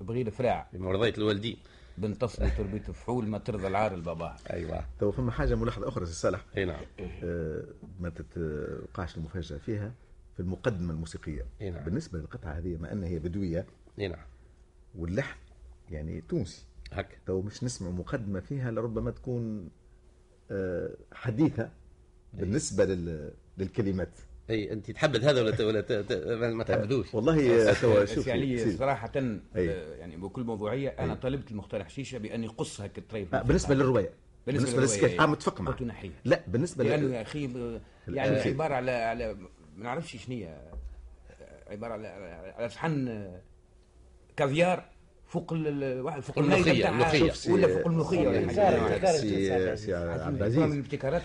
بغير 0.00 0.30
فراع. 0.30 0.68
مرضية 0.74 1.14
الوالدين. 1.18 1.56
بنتصل 1.98 2.50
تربية 2.50 2.80
فحول 2.80 3.26
ما 3.28 3.38
ترضى 3.38 3.66
العار 3.66 3.94
البابا. 3.94 4.36
أيوه. 4.52 4.84
تو 5.00 5.10
فما 5.12 5.30
حاجة 5.30 5.54
ملاحظة 5.54 5.88
أخرى 5.88 6.06
سي 6.06 6.12
صالح. 6.12 6.44
إي 6.56 6.64
نعم. 6.64 6.84
آه، 7.00 7.64
ما 8.00 8.08
تتوقعش 8.08 9.16
المفاجأة 9.16 9.58
فيها 9.58 9.92
في 10.34 10.40
المقدمة 10.40 10.92
الموسيقية. 10.92 11.46
إي 11.60 11.70
نعم. 11.70 11.84
بالنسبة 11.84 12.18
للقطعة 12.18 12.50
هذه 12.52 12.76
ما 12.76 12.92
أنها 12.92 13.08
هي 13.08 13.18
بدوية. 13.18 13.66
إي 13.98 14.08
نعم. 14.08 14.24
واللحن 14.98 15.38
يعني 15.90 16.20
تونسي. 16.28 16.64
هكا 16.92 17.16
تو 17.26 17.40
مش 17.42 17.64
نسمع 17.64 17.90
مقدمة 17.90 18.40
فيها 18.40 18.70
لربما 18.70 19.10
تكون 19.10 19.68
آه، 20.50 20.90
حديثة. 21.12 21.70
بالنسبة 22.32 22.84
لل... 22.84 23.30
للكلمات. 23.58 24.08
اي 24.50 24.72
أنت 24.72 24.90
تحبذ 24.90 25.24
هذا 25.24 25.42
ولا 25.42 25.50
ت... 25.50 25.60
ولا 25.60 25.80
ت... 25.80 26.12
ما 26.52 26.64
تحبذوش؟ 26.64 27.14
والله 27.14 27.72
تو 27.72 28.04
شوف 28.04 28.26
يعني 28.26 28.70
صراحة 28.76 29.12
أي. 29.16 29.70
آه، 29.70 29.94
يعني 29.96 30.16
بكل 30.16 30.42
موضوعية 30.44 30.88
أنا 30.88 31.14
طلبت 31.14 31.50
المختار 31.50 31.84
حشيشة 31.84 32.18
بأن 32.18 32.44
يقص 32.44 32.80
هكا 32.80 32.98
الطريف. 33.00 33.34
آه، 33.34 33.42
بالنسبة 33.42 33.74
للرواية. 33.74 34.10
بالنسبة 34.46 34.64
بالنسبة 34.66 34.82
للسكتش 34.82 35.04
للرواية، 35.04 35.20
آه 35.22 35.26
متفق 35.26 35.60
معك. 35.60 35.82
لا 36.24 36.40
بالنسبة 36.48 36.84
لأنه 36.84 37.06
لل... 37.06 37.12
يا 37.12 37.22
أخي 37.22 37.46
ب- 37.46 37.56
ال- 37.56 37.80
يعني. 38.08 38.36
عبارة 38.40 38.74
على 38.74 38.90
على 38.90 39.34
ما 39.76 39.84
نعرفش 39.84 40.16
شنو 40.16 40.36
هي. 40.36 40.60
عبارة 41.66 41.92
على 41.92 42.06
على 42.58 42.68
صحن 42.68 43.08
آه، 43.08 43.40
كافيار. 44.36 44.84
فوق 45.40 45.52
واحد 46.04 46.22
فوق 46.22 47.32
سي- 47.32 47.52
ولا 47.52 47.66
فوق 47.68 47.86
الملوخية 47.86 48.28
ولا 48.28 48.46
حاجة. 48.46 48.98
كارثة. 48.98 49.18
سي 49.76 49.76
سي 49.76 49.94
عبد 49.94 50.28
من 50.34 50.36
العزيز. 50.36 50.58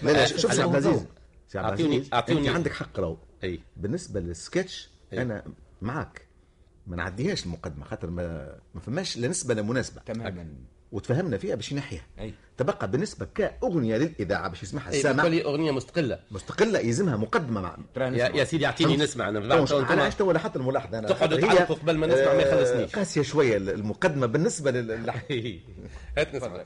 لا 0.04 0.26
شوف 0.26 0.54
سي 0.54 0.62
عبد 0.62 0.76
العزيز. 0.76 1.06
سي 1.48 1.58
عبد. 1.60 1.82
أنت 2.30 2.48
عندك 2.56 2.72
حق 2.74 3.00
راهو. 3.00 3.18
أي. 3.44 3.60
بالنسبة 3.78 4.20
للسكتش. 4.20 4.90
أنا 5.14 5.44
معك 5.82 6.22
ما 6.88 6.96
نعديهاش 6.96 7.46
المقدمة 7.46 7.86
خاطر 7.86 8.10
ما 8.10 8.56
ما 8.76 8.82
فماش 8.82 9.18
لا 9.18 9.28
نسبة 9.28 9.54
لا 9.54 9.62
مناسبة. 9.62 10.02
تماما. 10.06 10.48
وتفهمنا 10.92 11.38
فيها 11.38 11.56
باش 11.56 11.72
ينحيها 11.72 12.02
أي. 12.20 12.34
تبقى 12.58 12.92
بالنسبة 12.92 13.28
كأغنية 13.36 13.98
للإذاعة 13.98 14.48
باش 14.50 14.64
يسمعها 14.64 14.92
اي 14.92 14.98
السامع. 14.98 15.24
بالكل 15.24 15.42
أغنية 15.42 15.72
مستقلة. 15.72 16.20
مستقلة 16.32 16.80
يلزمها 16.80 17.18
مقدمة 17.18 17.62
مع 17.62 17.78
يا. 17.98 18.28
يا 18.36 18.44
سيدي 18.44 18.66
أعطيني؟ 18.66 18.98
نسمع 18.98 19.30
أنا 19.30 19.40
أنا 19.94 20.04
عشت 20.04 20.22
ولا 20.22 20.40
حتى 20.40 20.60
الملاحظة 20.60 21.00
أنا. 21.00 21.08
تقعد 21.08 21.40
تعلق 21.40 21.72
قبل 21.72 21.98
ما 21.98 22.08
نسمع 22.08 22.34
ما 22.34 22.44
آه، 22.44 22.48
يخلصنيش. 22.48 22.96
قاسية 22.96 23.22
شوية 23.22 23.58
المقدمة 23.58 24.28
بالنسبة 24.28 24.72
لل 24.72 25.10
هات 26.18 26.36
نسمع. 26.36 26.66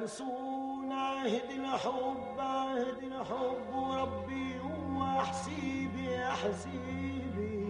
ننسون 0.00 0.92
عهد 0.92 1.50
الحب 1.50 2.38
عهد 2.40 3.02
الحب 3.02 3.74
وربي 3.74 4.60
هو 4.60 5.20
حسيبي 5.20 6.04
يا 6.04 6.28
حسيبي 6.32 7.60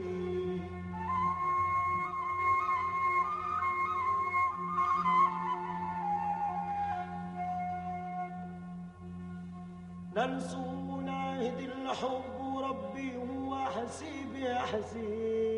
ننسون 10.16 11.08
عهد 11.08 11.58
الحب 11.60 12.40
وربي 12.40 13.16
هو 13.16 13.56
حسيبي 13.58 14.40
يا 14.40 14.58
حسيبي 14.58 15.49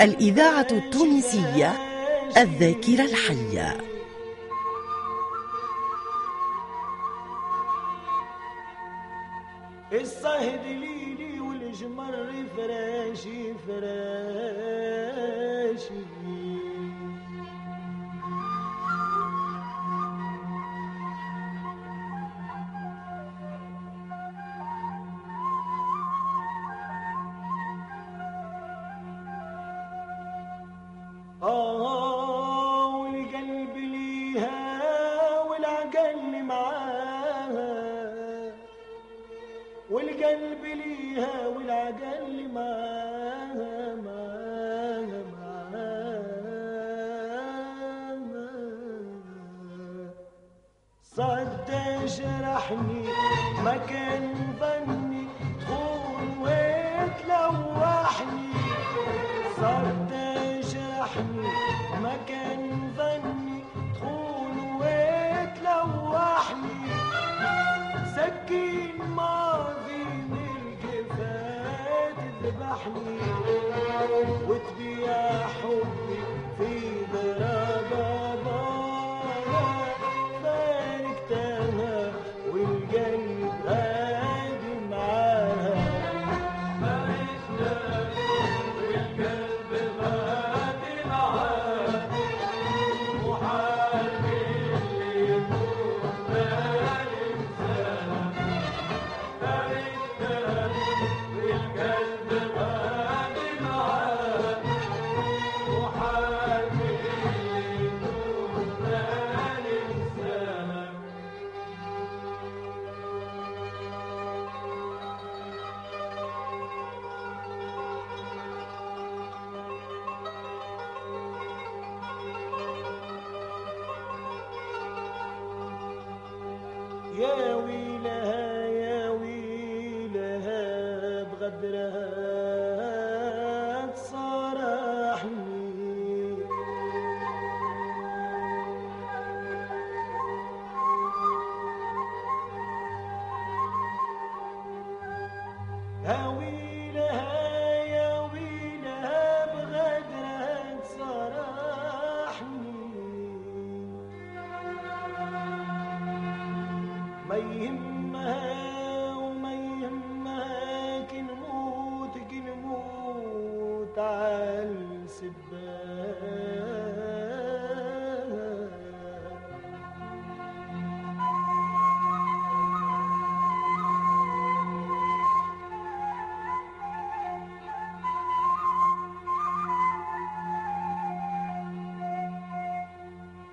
الإذاعة 0.00 0.66
التونسية 0.70 1.72
الذاكرة 2.36 3.04
الحية. 3.04 3.95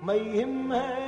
ما 0.04 0.14
يهمك 0.14 1.03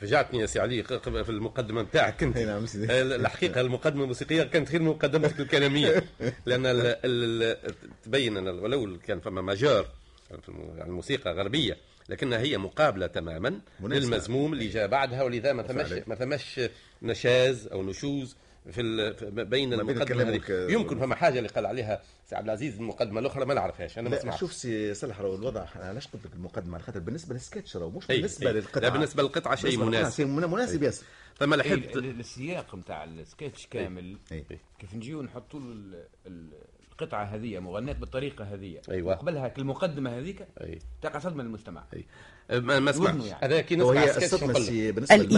فجعتني 0.00 0.40
يا 0.40 0.46
سي 0.46 0.60
علي 0.60 0.82
في 0.82 1.28
المقدمة 1.28 1.82
نتاعك 1.82 2.22
أي 2.22 2.44
نعم، 2.44 2.64
الحقيقة 2.90 3.60
المقدمة 3.60 4.02
الموسيقية 4.02 4.42
كانت 4.42 4.68
خير 4.68 4.82
من 4.82 4.88
مقدمتك 4.88 5.40
الكلامية 5.40 6.04
لأن 6.46 6.66
ال 6.66 6.96
ال 7.04 7.56
تبين 8.04 8.36
أن 8.36 8.48
ولو 8.48 8.98
كان 9.06 9.20
فما 9.20 9.42
majeur 9.42 9.86
يعني 10.76 10.90
الموسيقى 10.90 11.32
غربيه 11.32 11.76
لكنها 12.08 12.38
هي 12.38 12.58
مقابلة 12.58 13.06
تماما 13.06 13.60
مناسبة. 13.80 14.06
للمزموم 14.06 14.52
اللي 14.52 14.68
جاء 14.68 14.86
بعدها 14.86 15.22
ولذا 15.22 15.52
ما 15.52 15.62
ثمش. 15.62 15.92
ما 16.06 16.14
ثمش 16.14 16.60
نشاز 17.02 17.66
أو 17.66 17.82
نشوز 17.82 18.36
في 18.72 18.82
بين 18.82 19.36
ما 19.36 19.42
بين 19.42 19.72
المقدمة 19.72 20.22
هذه. 20.22 20.72
يمكن 20.72 20.98
فما 20.98 21.14
حاجة 21.14 21.38
اللي 21.38 21.48
قال 21.48 21.66
عليها 21.66 22.02
سي 22.26 22.36
عبد 22.36 22.44
العزيز 22.46 22.76
المقدمه 22.76 23.20
الأخرى 23.20 23.44
ما 23.44 23.54
نعرفهاش 23.54 23.98
أنا 23.98 24.08
ما 24.08 24.18
سمعتش. 24.18 24.40
شوف 24.40 24.52
سي 24.52 24.94
صالح 24.94 25.20
راهو 25.20 25.34
الوضع 25.34 25.66
أنا 25.76 25.84
علاش 25.84 26.06
قلت 26.08 26.26
لك 26.26 26.32
المقدمة؟ 26.34 26.74
على 26.74 26.82
خاطر 26.84 27.00
بالنسبة 27.00 27.34
للسكتش 27.34 27.76
راهو 27.76 27.90
مش 27.90 28.10
أي، 28.10 28.16
بالنسبة 28.16 28.48
أي. 28.48 28.52
للقطعه 28.52 28.80
لا 28.80 28.88
بالنسبة 28.88 29.22
للقطعه 29.22 29.54
شيء 29.56 29.78
مناسب. 29.78 30.26
مناسب 30.26 30.82
ياسر. 30.82 31.06
ثم 31.38 31.52
إيه، 31.52 31.60
لحقت 31.60 31.96
ال- 31.96 32.20
السياق 32.20 32.74
نتاع 32.74 33.04
السكتش 33.04 33.66
كامل 33.66 34.18
أي. 34.32 34.44
كيف 34.78 34.94
نجيو 34.94 35.22
نحطوا 35.22 35.60
له 35.60 35.66
ال- 35.72 36.04
ال- 36.26 36.52
القطعه 37.02 37.24
هذه 37.24 37.58
مغنات 37.58 37.96
بالطريقة 37.96 38.44
هذه 38.44 38.78
أيوة. 38.90 39.14
قبلها 39.14 39.52
المقدمه 39.58 40.18
هذيك 40.18 40.46
أي. 40.60 40.78
تقع 41.02 41.18
صدمة 41.18 41.42
للمجتمع 41.42 41.84
أي. 41.96 42.04
ما 42.60 42.78
ما 42.80 42.92
سمعتش 42.92 43.24
يعني. 43.26 43.44
هذا 43.44 43.60
كي 43.60 43.76
نسمع 43.76 44.04
الصدمة 44.04 44.52
بالنسبة. 44.52 44.90
بالنسبة 44.90 45.16
لل- 45.16 45.36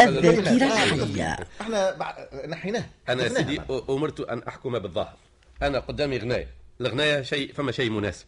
الذاكرة 0.00 0.50
الحية 0.50 1.36
إحنا 1.60 1.96
بع- 1.98 2.46
نحيناه 2.46 2.84
أنا 3.08 3.28
سيدي. 3.28 3.60
أمرت 3.90 4.20
أن 4.20 4.38
أحكم 4.48 4.78
بالظاهر 4.78 5.16
أنا 5.62 5.78
قدامي 5.78 6.18
غناية 6.18 6.48
الغناية 6.80 7.22
شيء 7.22 7.52
فما 7.52 7.72
شيء 7.72 7.90
مناسب 7.90 8.26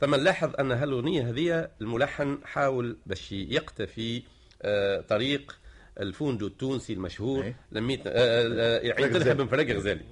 فما 0.00 0.16
نلاحظ 0.16 0.50
أن 0.60 0.72
هالأغنية 0.72 1.30
هذه 1.30 1.68
الملحن 1.80 2.38
حاول 2.44 2.96
باش 3.06 3.32
يقتفي 3.32 4.22
آه، 4.62 5.00
طريق 5.00 5.56
الفوندو 6.00 6.46
التونسي 6.46 6.92
المشهور. 6.92 7.52
لميت 7.72 8.00
آه، 8.06 8.78
يعيط 8.78 9.16
لها. 9.16 9.32
بن 9.34 9.46
فرق 9.46 9.76
غزالي 9.76 10.04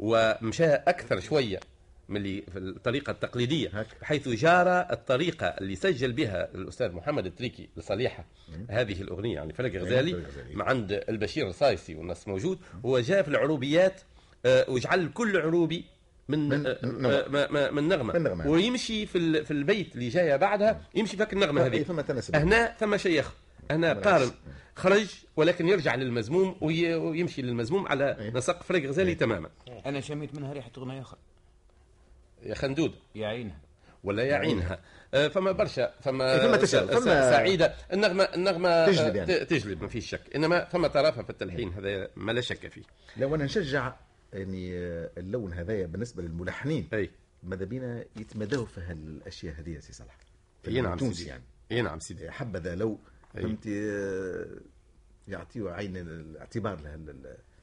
ومشى 0.00 0.74
أكثر 0.74 1.20
شوية 1.20 1.60
من 2.08 2.16
اللي 2.16 2.42
في 2.52 2.58
الطريقة 2.58 3.10
التقليدية 3.10 3.68
هك. 3.80 3.86
حيث 4.02 4.28
جار 4.28 4.68
الطريقة 4.92 5.46
اللي 5.46 5.76
سجل 5.76 6.12
بها 6.12 6.54
الأستاذ 6.54 6.92
محمد 6.92 7.26
التريكي 7.26 7.68
لصالحها 7.76 8.24
هذه 8.68 9.02
الأغنية 9.02 9.34
يعني 9.34 9.52
فرق 9.52 9.76
غزالي. 9.76 10.22
مع 10.52 10.64
عند 10.64 11.04
البشير 11.08 11.48
الصايسي 11.48 11.94
والناس 11.94 12.28
موجود 12.28 12.58
هو 12.86 13.00
جاء 13.00 13.22
في 13.22 13.28
العروبيات 13.28 14.00
آه، 14.46 14.70
وجعل 14.70 15.10
كل 15.14 15.36
عروبي 15.36 15.84
من 16.28 16.48
من 16.48 16.66
آه، 16.66 16.78
نغمة. 16.82 17.48
آه، 17.48 17.70
من 17.70 17.88
نغمة 17.88 18.14
من 18.14 18.22
نغمة. 18.22 18.48
ويمشي 18.48 19.06
في 19.06 19.44
في 19.44 19.50
البيت 19.50 19.94
اللي 19.94 20.08
جاية 20.08 20.36
بعدها 20.36 20.80
يمشي 20.94 21.16
فيك 21.16 21.32
النغمة 21.32 21.66
هذه 21.66 21.82
ثم 21.82 22.00
تناسب 22.00 22.36
هنا 22.36 22.74
ثم 22.80 22.96
شيء 22.96 23.24
بالعكس. 23.76 24.08
قارن 24.08 24.30
خرج 24.76 25.14
ولكن 25.36 25.68
يرجع 25.68 25.94
للمزموم 25.94 26.56
وي- 26.60 26.94
ويمشي 26.94 27.42
للمزموم 27.42 27.86
على 27.88 28.16
أي. 28.18 28.30
نسق 28.30 28.62
فرق 28.62 28.82
غزالي 28.88 29.14
تماما. 29.14 29.50
أنا 29.86 30.00
شميت 30.00 30.34
منها 30.34 30.52
ريحة 30.52 30.70
اغنيه 30.78 31.00
أخرى 31.00 31.18
يا 32.42 32.54
خندود. 32.54 32.94
يا 33.14 33.26
عينها. 33.26 33.58
ولا 34.04 34.22
يعينها 34.24 34.80
آه، 35.14 35.28
فما 35.28 35.52
برشا 35.52 35.94
فما 36.00 36.32
إيه، 36.32 36.56
فما 36.56 36.86
فما- 36.86 37.30
سعيدة. 37.30 37.74
النغمة 37.92 38.24
النغمة 38.24 38.86
تجلب 38.86 39.16
يعني. 39.16 39.44
تجلب 39.44 39.82
ما 39.82 39.88
فيش 39.88 40.10
شك. 40.10 40.20
إنما 40.36 40.64
فما 40.64 40.88
طرافة 40.88 41.22
في 41.22 41.30
التلحين 41.30 41.72
هذا 41.72 42.08
ما 42.16 42.32
لا 42.32 42.40
شك 42.40 42.68
فيه. 42.68 42.82
لو 43.16 43.34
أنا 43.34 43.44
نشجع 43.44 43.92
يعني 44.32 44.78
آه، 44.78 45.10
اللون 45.18 45.52
هذايا 45.52 45.86
بالنسبة 45.86 46.22
للملحنين 46.22 46.88
أي. 46.92 47.10
ماذا 47.42 47.64
بينا 47.64 48.04
يتمادوا 48.16 48.66
في 48.66 48.80
هالأشياء 48.80 49.54
هذه 49.60 49.70
يا 49.70 49.80
سي 49.80 49.92
صلاح؟ 49.92 50.16
في 50.62 50.70
إي 50.70 50.80
نعم 50.80 50.98
سيدي. 50.98 51.28
يعني. 51.28 51.42
إي 51.72 51.82
نعم 51.82 52.00
سيدي. 52.00 52.30
حبذا 52.30 52.74
لو. 52.74 52.98
فهمتي؟ 53.34 53.90
آه، 53.90 54.46
يعطيوا 55.28 55.70
عين 55.70 55.96
الاعتبار 55.96 56.80
لها 56.80 56.98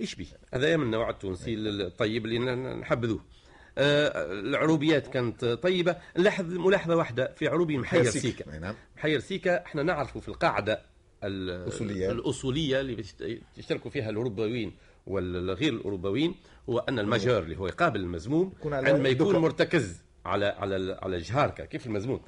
إيش 0.01 0.15
به 0.15 0.27
هذا 0.53 0.77
من 0.77 0.83
النوع 0.83 1.09
التونسي 1.09 1.53
الطيب 1.53 2.25
اللي 2.25 2.39
نحبذوه. 2.79 3.25
آه، 3.77 4.31
العروبيات 4.31 5.07
كانت 5.07 5.45
طيبة. 5.45 5.95
نلاحظ 6.17 6.53
ملاحظة 6.53 6.95
واحدة 6.95 7.33
في 7.33 7.47
عروبي 7.47 7.77
محير 7.77 8.03
سيكا. 8.03 8.59
نعم. 8.59 8.75
محير 8.97 9.19
سيكا 9.19 9.65
إحنا 9.65 9.83
نعرفه 9.83 10.19
في 10.19 10.27
القاعدة 10.27 10.81
ال- 11.23 11.49
الأصولية. 11.49 12.11
الأصولية 12.11 12.79
اللي 12.79 13.03
يشتركوا 13.57 13.91
فيها 13.91 14.09
الاوروبيين 14.09 14.71
والغير 15.07 15.73
الاوروبيين 15.73 16.35
هو 16.69 16.79
أن 16.79 16.99
الماجور 16.99 17.39
اللي 17.39 17.57
هو 17.57 17.67
يقابل 17.67 17.99
المزموم 17.99 18.53
عندما 18.65 19.09
يكون. 19.09 19.35
مرتكز. 19.35 20.01
على 20.27 20.45
على 20.45 20.97
على 21.01 21.15
الجهاركه 21.15 21.65
كيف 21.65 21.87
را. 21.87 22.21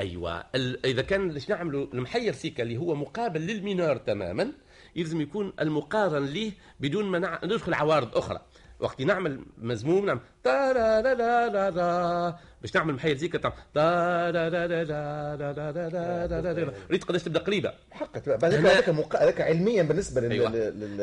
أيوه. 0.00 0.44
ال- 0.54 0.86
إذا 0.86 1.02
كان 1.02 1.28
باش 1.28 1.50
نعملوا 1.50 1.86
المحير 1.94 2.32
سيكا 2.32 2.62
اللي 2.62 2.76
هو 2.76 2.94
مقابل 2.94 3.40
للمينار 3.40 3.96
تماما 3.96 4.52
يلزم 4.96 5.20
يكون 5.20 5.52
المقارن 5.60 6.24
ليه 6.24 6.52
بدون 6.80 7.04
ما 7.04 7.18
نع- 7.18 7.44
ندخل 7.44 7.74
عوارض 7.74 8.16
أخرى. 8.16 8.40
وقت 8.80 9.00
نعمل 9.02 9.44
مزموم 9.58 10.06
نعمل 10.06 10.20
تا 10.44 10.72
را 10.72 11.00
را 11.00 11.46
را 11.48 11.68
را 11.68 12.38
باش 12.62 12.76
نعمل 12.76 12.94
محير 12.94 13.16
سيكا 13.16 13.38
تعمل 13.38 13.54
تا 13.74 14.30
را 14.30 14.48
را 14.48 14.66
را 14.66 14.82
را 14.82 15.34
را 15.34 15.52
را 15.52 15.70
را 15.70 15.88
را 15.88 16.26
را 16.26 16.52
را 16.52 16.62
را. 16.64 16.72
ريت 16.90 17.04
قداش 17.04 17.22
تبدا 17.22 17.40
قريبه 17.40 17.72
حقك 17.90 18.28
هذاك 18.44 18.88
هذاك 19.16 19.40
علميا 19.40 19.82
بالنسبة 19.82 20.20
لل- 20.20 20.32
أيوة. 20.32 20.50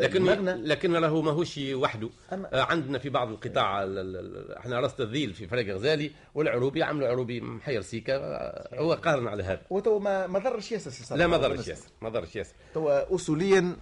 لكن 0.01 0.45
لكن 0.64 0.95
راهو 0.95 1.22
ماهوش 1.22 1.58
وحده 1.74 2.10
آه، 2.32 2.62
عندنا 2.62 2.99
في 2.99 3.10
بعض 3.10 3.30
القطاع 3.30 3.84
ال- 3.84 3.97
ال- 3.99 4.16
ال- 4.16 4.58
إحنا 4.58 4.80
راس 4.80 4.99
الذيل 4.99 5.34
في 5.34 5.47
فريق 5.47 5.76
غزالي 5.76 6.12
والعروبي 6.36 6.84
عملوا 6.84 7.08
عروبي 7.08 7.41
محير 7.41 7.82
سيكا 7.82 8.16
آه، 8.18 8.80
هو 8.80 8.93
قارن 8.93 9.28
على 9.28 9.43
هذا 9.43 9.62
وتو 9.70 9.99
ما 9.99 10.39
ضرش 10.39 10.72
ياسر 10.72 11.16
لا 11.16 11.28
ما 11.28 11.38
ضرش 11.38 11.68
ياسر 11.68 11.88
ما 12.01 12.10
ضرش 12.10 12.36
ياسر 12.36 12.53
تو 12.74 12.89
اصوليا. 12.89 13.76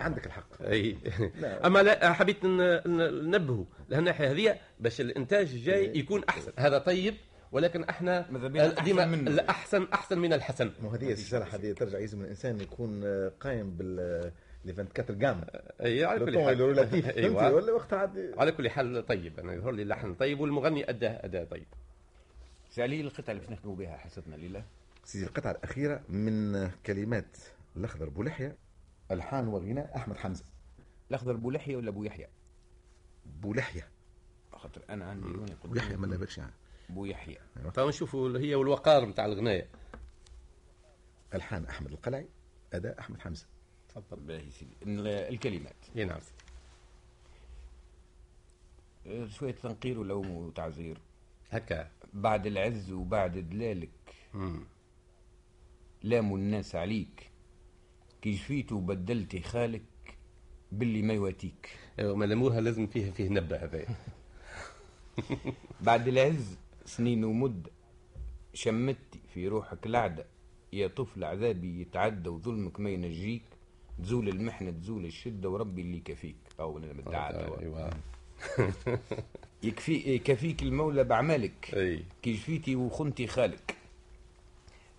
عندك 0.00 0.26
الحق. 0.26 0.62
أي. 0.62 0.96
أما 1.64 1.82
لا 1.82 2.12
حبيت 2.12 2.44
ننبهوا 2.44 3.64
لهالناحيه 3.88 4.30
هذه 4.32 4.58
باش 4.80 5.00
الإنتاج 5.00 5.52
الجاي 5.52 5.98
يكون 5.98 6.24
أحسن. 6.24 6.52
هذا 6.58 6.78
طيب 6.78 7.14
ولكن 7.52 7.84
إحنا 7.84 8.26
ماذا 8.30 8.48
بينا؟ 8.48 8.72
أحسن 8.72 8.84
ديما 8.84 9.06
منه. 9.06 9.30
الأحسن 9.30 9.86
أحسن 9.92 10.18
من 10.18 10.32
الحسن. 10.32 10.70
مو 10.82 10.88
هذه 10.88 11.14
صلاح 11.14 11.54
هذه 11.54 11.72
ترجع 11.72 11.98
يلزم 11.98 12.20
الإنسان 12.22 12.60
يكون 12.60 13.00
آه، 13.04 13.32
قايم 13.40 13.70
بال 13.70 13.96
لي 14.64 14.72
24 14.72 15.18
جام 15.18 15.44
أي 15.80 16.04
على 16.04 16.24
كل 16.26 16.38
حال. 16.38 16.56
فهمتي 16.90 17.16
أيوه. 17.16 17.52
ولا 17.52 17.72
وقتها 17.72 17.98
عاد. 17.98 18.34
على 18.38 18.52
كل 18.52 18.70
حال 18.70 19.06
طيب 19.06 19.40
أنا 19.40 19.52
يظهر 19.52 19.72
لي 19.72 19.82
اللحن 19.82 20.14
طيب 20.14 20.40
والمغني 20.40 20.90
اداه 20.90 21.24
أداء 21.24 21.44
طيب. 21.44 21.66
سألي 22.70 23.00
القطعة 23.00 23.32
اللي 23.32 23.40
باش 23.40 23.50
نخدموا 23.50 23.76
بها 23.76 23.96
حصتنا 23.96 24.36
لله. 24.36 24.64
سيدي 25.04 25.24
القطعة 25.24 25.50
الأخيرة 25.50 26.00
من 26.08 26.68
كلمات 26.86 27.36
الأخضر 27.76 28.08
بولحيه 28.08 28.56
الحان 29.10 29.48
وغناء 29.48 29.96
أحمد 29.96 30.16
حمزة. 30.16 30.44
الأخضر 31.10 31.36
بو 31.36 31.50
لحية 31.50 31.76
ولا 31.76 31.90
بو 31.90 32.04
يحيى؟ 32.04 32.26
بولحيه 33.26 33.88
خاطر 34.52 34.82
أنا 34.90 35.04
عندي 35.10 35.28
هوني 35.28 35.54
بولحيه 35.64 35.96
ما 35.96 36.02
قدامي 36.06 36.16
نبكش 36.16 36.38
يعني. 36.38 36.52
بو 36.88 37.04
يحيى. 37.04 37.38
تو 37.74 37.88
نشوفوا 37.88 38.38
هي 38.38 38.54
والوقار 38.54 39.04
نتاع 39.06 39.24
الغنايه 39.26 39.68
الحان 41.34 41.64
أحمد 41.64 41.90
القلعي 41.92 42.28
أداء 42.72 42.98
أحمد 43.00 43.20
حمزة. 43.20 43.46
تفضل 43.88 44.20
باهي 44.20 44.50
سيدي. 44.50 44.76
ال- 44.82 45.06
الكلمات. 45.06 45.76
اي 45.96 46.04
نعم. 46.04 46.20
آه، 49.06 49.26
شوية 49.26 49.52
تنقير 49.52 49.98
ولوم 49.98 50.30
وتعزير 50.30 50.98
هكا. 51.50 51.90
بعد 52.12 52.46
العز 52.46 52.90
وبعد 52.92 53.38
دلالك. 53.38 53.90
لاموا 56.02 56.38
الناس 56.38 56.74
عليك. 56.74 57.30
كي 58.26 58.32
جفيت 58.32 58.72
وبدلتي 58.72 59.40
خالك 59.40 59.82
باللي 60.72 61.02
ما 61.02 61.14
يواتيك. 61.14 61.68
أيوة، 61.98 62.16
ما 62.16 62.24
لموها 62.24 62.60
لازم 62.60 62.86
فيه 62.86 63.10
فيه 63.10 63.28
نبه 63.28 63.56
هذا. 63.56 63.86
بعد 65.80 66.08
العز 66.08 66.56
سنين 66.84 67.24
ومدة 67.24 67.70
شمتي 68.54 69.20
في 69.34 69.48
روحك 69.48 69.86
العدة 69.86 70.26
يا 70.72 70.86
طفل 70.86 71.24
عذابي 71.24 71.80
يتعدى 71.80 72.28
وظلمك 72.28 72.80
ما 72.80 72.90
ينجيك. 72.90 73.42
تزول 74.02 74.28
المحنة 74.28 74.70
تزول 74.70 75.04
الشدة 75.04 75.48
وربي 75.48 75.82
اللي 75.82 76.00
كفيك 76.00 76.36
أو 76.60 76.78
أنا 76.78 76.92
مدعاة 76.92 77.60
أيوه. 77.60 77.90
يكفي 79.62 80.14
يكفيك 80.14 80.62
المولى 80.62 81.04
بعملك 81.04 81.74
أي. 81.74 82.02
كي 82.22 82.32
جفيتي 82.32 82.76
وخنتي 82.76 83.26
خالك. 83.26 83.76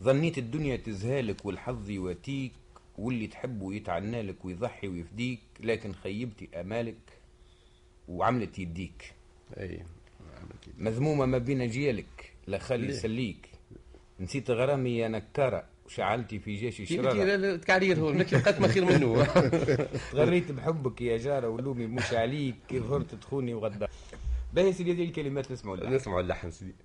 ظنيت 0.04 0.38
الدنيا 0.38 0.76
تزهالك 0.76 1.46
والحظ 1.46 1.90
يواتيك. 1.90 2.52
واللي 2.98 3.28
تحبه 3.28 3.74
يتعنالك 3.74 4.46
ويضحي 4.46 4.88
ويفديك 4.88 5.40
لكن 5.60 5.94
خيبتي 5.94 6.50
أمالك 6.56 6.96
وعملت 8.08 8.60
يديك. 8.60 9.14
أي. 9.58 9.84
مذمومة 10.78 11.26
ما 11.26 11.38
بين 11.38 11.62
اجيالك 11.62 12.34
لا 12.48 12.58
خلي؟ 12.58 12.88
يسليك. 12.88 13.50
نسيت 14.20 14.52
غرامي 14.52 14.98
يا 14.98 15.08
نكارة 15.08 15.64
وشعلتي 15.86 16.40
في 16.40 16.56
جيش 16.56 16.82
الشرارة. 16.82 17.24
التكعرير 17.36 18.00
هو 18.00 18.10
المكي 18.10 18.36
بقات 18.38 18.62
ما 18.62 18.68
خير 18.68 18.86
منه. 18.86 19.26
تغريت 20.12 20.52
بحبك 20.52 21.02
يا 21.02 21.18
جارة 21.18 21.50
ولومي 21.50 21.88
مش 21.88 22.14
عليك. 22.14 22.56
كي 22.68 22.80
ظهرت 22.80 23.16
تخوني 23.16 23.54
وغدا 23.54 23.88
باهي 24.54 24.74
سيدي 24.74 24.92
هذه 24.94 25.04
الكلمات 25.04 25.52
نسمعوا 25.52 25.78
لها. 25.78 25.90
نسمعوا 25.90 26.22
اللحن 26.22 26.52
سيدي. 26.52 26.76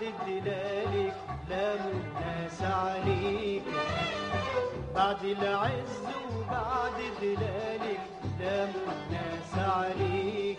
بعد 0.00 0.12
ظلالك 0.26 1.14
لا 1.50 1.74
الناس 1.74 2.62
عليك. 2.62 3.62
بعد 4.94 5.24
العز 5.24 6.02
وبعد 6.36 6.98
ظلالك 7.20 8.00
لا 8.40 8.64
الناس 8.64 9.54
عليك. 9.54 10.58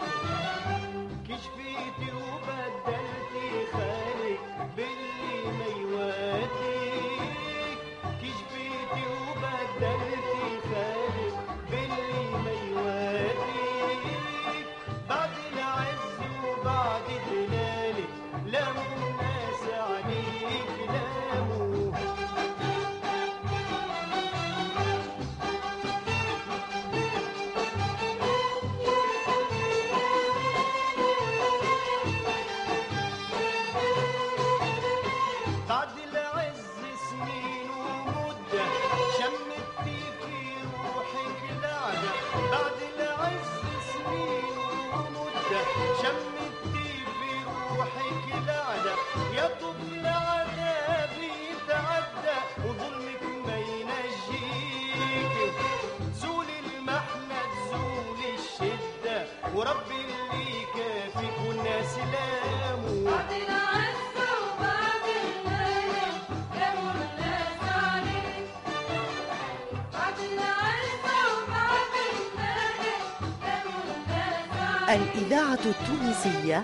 التونسية 75.50 76.64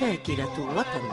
ذاكرة 0.00 0.76
وطن 0.76 1.10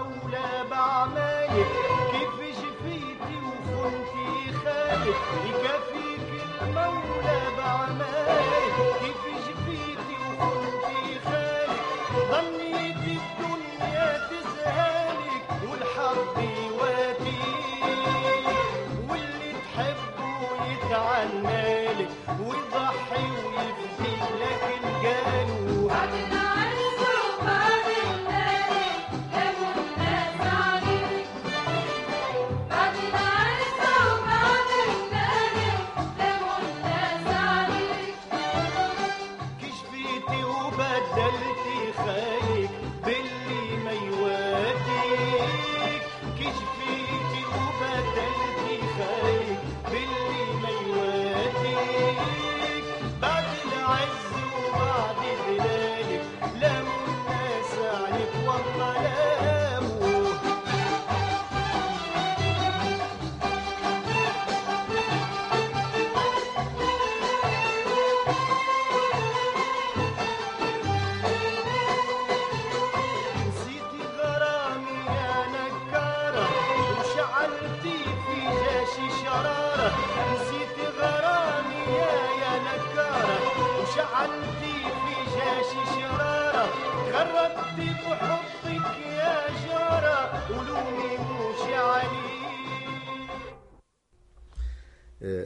المولى 0.00 0.64
بعمالك 0.70 1.66
كيف 2.12 2.56
شفيتي 2.56 3.36
وخنتي 3.44 4.52
خالك 4.64 5.16
يكفيك 5.46 6.28
المولى 6.62 7.40
بعمالك 7.58 8.76
كيف 9.00 9.22
شفيتي 9.46 10.16
وخنتي 10.38 11.20
خالك 11.24 11.80
ظنيتي 12.30 13.18
الدنيا 13.20 14.28
تسهالك 14.30 15.44
والحظ 15.70 16.38
يواتيك. 16.38 17.40
واللي 19.10 19.52
تحبه 19.64 20.66
يتعنالك 20.72 22.10
ويضحي 22.40 23.26
ويفدي 23.46 24.16
لكن 24.40 24.82
قالوا 25.06 25.90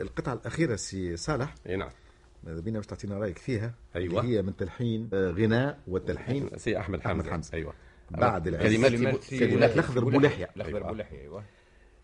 القطعة 0.02 0.32
الأخيرة 0.34 0.76
سي 0.76 1.16
صالح. 1.16 1.54
إي 1.68 1.76
نعم. 1.76 1.90
ماذا 2.44 2.60
بينا 2.60 2.78
باش 2.78 2.86
تعطينا 2.86 3.18
رأيك 3.18 3.38
فيها؟ 3.38 3.74
أيوة. 3.96 4.20
اللي 4.20 4.36
هي 4.38 4.42
من 4.42 4.56
تلحين 4.56 5.08
آه، 5.12 5.30
غناء 5.30 5.78
والتلحين. 5.88 6.50
سي 6.56 6.78
أحمد 6.78 6.98
أحمد 7.00 7.14
حمزة. 7.24 7.30
حمزة. 7.30 7.54
أيوه. 7.54 7.74
بعد 8.10 8.48
العز. 8.48 8.62
كلمات 8.74 9.30
كلمات 9.30 9.72
الأخضر 9.74 10.04
بولحية. 10.04 10.50
الأخضر 10.56 10.76
أيوة. 10.76 10.88
بولحية 10.88 11.20
أيوه. 11.20 11.44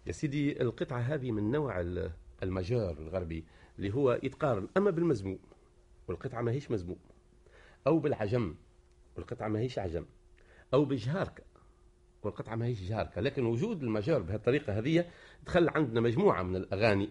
يا 0.07 0.13
سيدي 0.13 0.63
القطعة 0.63 0.99
هذه 0.99 1.33
من 1.33 1.51
نوع 1.51 1.81
ال- 1.81 2.11
ال 2.43 2.51
majeur 2.51 2.99
الغربي 2.99 3.45
اللي 3.79 3.95
هو 3.95 4.21
يتقارن 4.23 4.69
أما 4.77 4.91
بالمزموم 4.91 5.39
والقطعة 6.09 6.43
ما 6.43 6.51
هيش 6.53 6.71
مزموم 6.71 6.99
أو 7.87 7.99
بالعجم 7.99 8.55
والقطعة 9.17 9.49
ما 9.49 9.59
هيش 9.59 9.79
عجم. 9.79 10.05
أو 10.75 10.85
بالجهاركة 10.85 11.43
والقطعة 12.23 12.55
ما 12.57 12.67
هيش 12.67 12.83
جهاركة. 12.83 13.21
لكن 13.21 13.47
وجود 13.47 13.83
ال 13.83 13.89
majeur 13.89 14.23
بهالطريقة 14.23 14.79
هذه 14.79 15.05
دخل 15.47 15.69
عندنا 15.69 16.01
مجموعة 16.01 16.43
من 16.43 16.57
الأغاني 16.57 17.05
آه، 17.05 17.11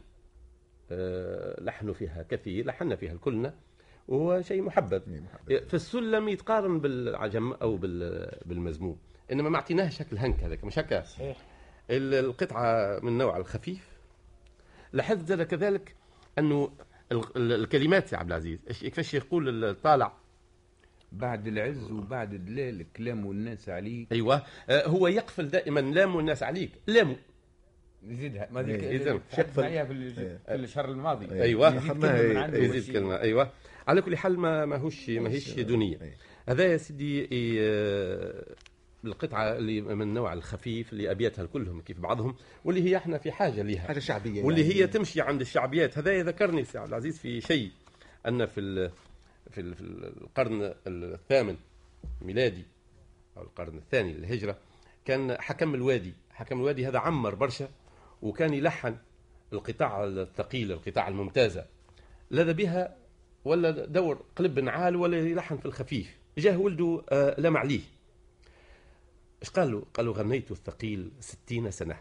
لحنوا 1.61 1.93
فيها 1.93 2.23
كثير 2.29 2.65
لحنا 2.65 2.95
فيها 2.95 3.11
الكلنا 3.13 3.53
وهو 4.07 4.41
شيء 4.41 4.61
محبب. 4.61 5.03
في 5.47 5.73
السلم 5.73 6.29
يتقارن 6.29 6.79
بالعجم 6.79 7.51
أو 7.53 7.77
بال- 7.77 8.37
بالمزموم. 8.45 8.97
إنما 9.31 9.49
ما 9.49 9.55
اعطيناه 9.55 9.89
شكل 9.89 10.17
هنك 10.17 10.43
هذاك 10.43 10.63
مش 10.63 10.79
هكا؟ 10.79 11.03
صحيح. 11.03 11.37
ال- 11.89 12.13
القطعة 12.25 12.99
من 13.03 13.17
نوع 13.17 13.37
الخفيف. 13.37 13.89
لاحظت 14.93 15.31
كذلك 15.41 15.95
أنه 16.39 16.71
ال- 17.11 17.37
ال- 17.37 17.51
الكلمات 17.51 18.13
يا 18.13 18.17
عبد 18.17 18.29
العزيز 18.29 18.59
إيش- 18.69 18.79
كيفاش 18.81 19.13
يقول 19.13 19.65
الطالع 19.65 20.13
بعد 21.11 21.47
العز 21.47 21.91
وبعد 21.91 22.33
الليل 22.33 22.85
كلام 22.95 23.31
الناس 23.31 23.69
عليك. 23.69 24.11
أيوة. 24.11 24.43
آه، 24.69 24.87
هو 24.87 25.07
يقفل 25.07 25.47
دائما 25.47 25.79
لاموا 25.79 26.21
الناس 26.21 26.43
عليك. 26.43 26.71
لاموا 26.87 27.15
يزيدها. 28.07 28.47
ما 28.51 28.59
إيه. 28.59 28.65
ذيك 28.65 28.83
إذن 28.83 29.19
تحدث 29.31 29.59
عليها 29.59 29.85
في 29.85 29.93
ال- 29.93 30.13
في 30.13 30.37
الشهر 30.55 30.91
الماضي. 30.91 31.31
إيه. 31.35 31.41
أيوة. 31.41 31.75
يزيد 31.75 32.05
إيه. 32.05 32.63
يزيد 32.63 32.93
كلمة. 32.93 33.19
أيوة. 33.19 33.51
على 33.87 34.01
كل 34.01 34.17
حال 34.17 34.39
ما 34.39 34.65
ماهوش 34.65 35.09
ماهيش 35.09 35.49
دنيا 35.59 35.99
إيه. 36.01 36.17
هذا 36.49 36.63
يا 36.63 36.77
سيدي 36.77 37.27
القطعة 39.05 39.57
اللي 39.57 39.81
من 39.81 40.01
النوع 40.01 40.33
الخفيف 40.33 40.93
اللي 40.93 41.11
أبياتها 41.11 41.45
كلهم 41.45 41.81
كيف 41.81 41.99
بعضهم 41.99 42.35
واللي 42.65 42.83
هي 42.83 42.97
إحنا 42.97 43.17
في 43.17 43.31
حاجة 43.31 43.61
لها 43.61 43.81
حاجة 43.87 43.99
شعبية 43.99 44.43
واللي 44.43 44.61
يعني. 44.61 44.73
هي 44.75 44.87
تمشي 44.87 45.21
عند 45.21 45.41
الشعبيات. 45.41 45.97
هذا 45.97 46.11
يذكرني 46.13 46.63
سي 46.63 46.77
عبد 46.77 46.87
العزيز 46.87 47.19
في 47.19 47.41
شيء 47.41 47.71
أن 48.27 48.45
في 48.45 48.59
ال 48.59 48.91
في, 49.51 49.61
ال 49.61 49.75
في 49.75 49.81
القرن 49.81 50.73
الثامن 50.87 51.55
ميلادي 52.21 52.63
أو 53.37 53.41
القرن 53.43 53.77
الثاني 53.77 54.13
للهجرة 54.13 54.57
كان 55.05 55.35
حكم 55.41 55.75
الوادي. 55.75 56.13
حكم 56.31 56.59
الوادي 56.59 56.87
هذا 56.87 56.99
عمر 56.99 57.35
برشا. 57.35 57.69
وكان 58.21 58.53
يلحن 58.53 58.97
القطاع 59.53 60.03
الثقيل 60.03 60.71
القطاع 60.71 61.07
الممتازة. 61.07 61.65
لذا 62.31 62.51
بها 62.51 62.97
ولا 63.45 63.85
دور 63.85 64.25
قلب 64.35 64.59
نعال 64.59 64.95
ولا 64.95 65.17
يلحن 65.17 65.57
في 65.57 65.65
الخفيف. 65.65 66.17
جاه 66.37 66.57
ولده 66.57 67.01
آه، 67.09 67.41
لم 67.41 67.57
عليه 67.57 67.81
إيش 69.41 69.49
قال 69.49 69.71
له؟ 69.71 69.85
قال 69.93 70.05
له 70.05 70.11
غنيت 70.11 70.51
الثقيل 70.51 71.11
ستين 71.19 71.71
سنة 71.71 71.99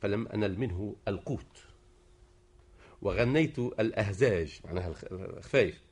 فلم 0.00 0.28
أنل 0.28 0.58
منه 0.58 0.96
القوت. 1.08 1.64
وغنيت 3.02 3.58
الأهزاج 3.58 4.60
معناها 4.64 4.88
الخ- 4.88 5.04
الخفايف. 5.12 5.82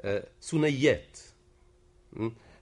آه، 0.00 0.26
سنيات. 0.40 1.18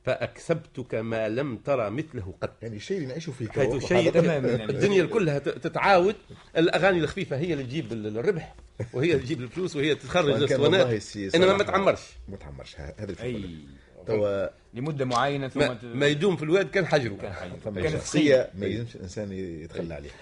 م? 0.02 0.06
فأكسبتك 0.06 0.94
ما 0.94 1.28
لم 1.28 1.56
ترى 1.56 1.90
مثله 1.90 2.34
قط 2.42 2.50
يعني 2.62 2.80
شيء 2.80 2.96
اللي 2.96 3.08
نعيشوا 3.08 3.32
فيه 3.32 3.48
حيث. 3.48 3.84
شيء 3.86 4.10
تماماً 4.12 4.48
يعني. 4.48 4.64
الدنيا 4.64 5.04
كلها 5.04 5.38
تتعاود 5.38 6.14
الأغاني 6.56 6.98
الخفيفة 6.98 7.36
هي 7.36 7.52
اللي 7.52 7.64
تجيب 7.64 7.92
ال- 7.92 8.18
الربح 8.18 8.54
وهي 8.92 9.12
اللي 9.12 9.22
تجيب 9.22 9.40
الفلوس 9.40 9.76
وهي 9.76 9.94
تخرج 9.94 10.30
كان 10.32 10.36
الأسطوانات 10.42 11.16
إنما 11.34 11.56
ما 11.56 11.64
تعمرش 11.64 12.00
ما 12.28 12.36
تعمرش 12.36 12.76
هذا 12.80 13.10
الفكرة 13.10 13.24
أي 13.26 13.58
توا 14.06 14.46
لمدة 14.74 15.04
معينة 15.04 15.48
ثم 15.48 15.60
ما, 15.60 15.78
ما 15.82 16.06
يدوم 16.06 16.36
في 16.36 16.42
الواد 16.42 16.70
كان 16.70 16.86
حجره 16.86 17.14
كان 17.16 17.32
حي. 17.32 17.50
فما 17.64 17.80
كانت 17.80 17.96
شخصية 17.96 18.50
ما 18.54 18.66
يلزمش 18.66 18.96
الإنسان 18.96 19.32
يتخلى 19.32 19.94
عليها 19.94 20.12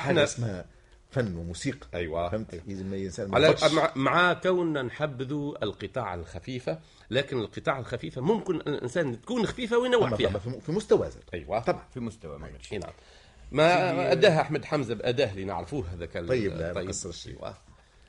حاجة 0.00 0.14
إحنا- 0.16 0.18
اسمها 0.18 0.64
فن 1.10 1.36
وموسيقى 1.36 1.86
أيوة. 1.94 2.28
فهمت 2.30 2.60
لازم 2.68 2.94
الإنسان 2.94 3.28
ما 3.30 3.34
على. 3.36 3.54
مع, 3.72 3.92
مع 3.96 4.32
كوننا 4.32 4.82
نحبذوا 4.82 5.64
القطاع 5.64 6.14
الخفيفة 6.14 6.78
لكن 7.10 7.38
القطاع 7.38 7.78
الخفيفه 7.78 8.20
ممكن 8.20 8.54
الإنسان 8.56 9.20
تكون 9.20 9.46
خفيفة 9.46 9.78
وينوع 9.78 10.00
طبعاً 10.06 10.16
فيها. 10.16 10.28
طبعاً 10.28 10.58
في- 10.60 10.72
مستوى 10.72 11.10
زاد. 11.10 11.22
أيوه. 11.34 11.58
طبعا 11.60 11.82
في 11.94 12.00
مستوى 12.00 12.38
ما 12.38 12.48
نعم. 12.72 13.96
ما 13.96 14.12
أداها 14.12 14.40
أحمد 14.40 14.64
حمزة 14.64 14.94
بأداة 14.94 15.32
اللي 15.32 15.44
نعرفوه 15.44 15.84
هذاك 15.94 16.12
طيب، 16.28 16.52
لا، 16.52 16.72
ما 16.72 16.80
قصرش. 16.80 17.26
أيوة. 17.28 17.54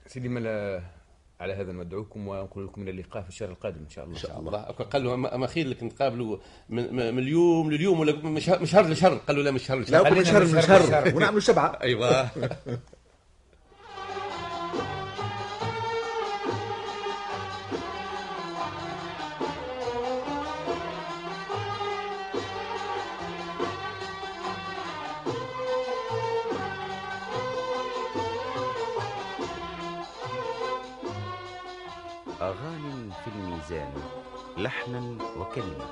سيدي 0.08 0.30
ملا 0.30 0.82
على 1.40 1.54
هذا 1.54 1.72
ندعوكم 1.72 2.28
ونقول 2.28 2.66
لكم 2.66 2.82
إلى 2.82 2.92
اللقاء 2.92 3.24
في 3.24 3.30
الشهر 3.30 3.50
القادم 3.50 3.80
إن 3.80 3.90
شاء 3.90 4.06
الله. 4.06 4.16
إن 4.16 4.22
شاء 4.22 4.40
الله. 4.40 4.58
قال 4.62 5.04
له 5.04 5.14
اما 5.14 5.48
خير 5.48 5.68
لك 5.68 5.84
نتقابلوا 5.84 6.38
من, 6.70 6.96
من 6.96 7.20
اليوم 7.20 7.72
لليوم 7.72 8.00
ولا 8.00 8.16
من 8.16 8.40
شهر 8.66 8.88
لشهر 8.88 9.14
قالوا 9.16 9.44
لا 9.44 9.52
من 9.52 9.58
شهر 9.58 9.78
لا 9.78 9.84
لشهر 9.84 10.24
شهر 10.24 10.42
من 10.46 10.48
شهر 10.50 10.62
شهر 10.62 10.84
لشهر. 10.88 11.16
ونعملوا 11.16 11.40
شبعة. 11.40 11.80
أيوه. 11.82 12.30
الميزان 33.72 33.94
لحنا 34.58 35.18
وكلمة. 35.38 35.88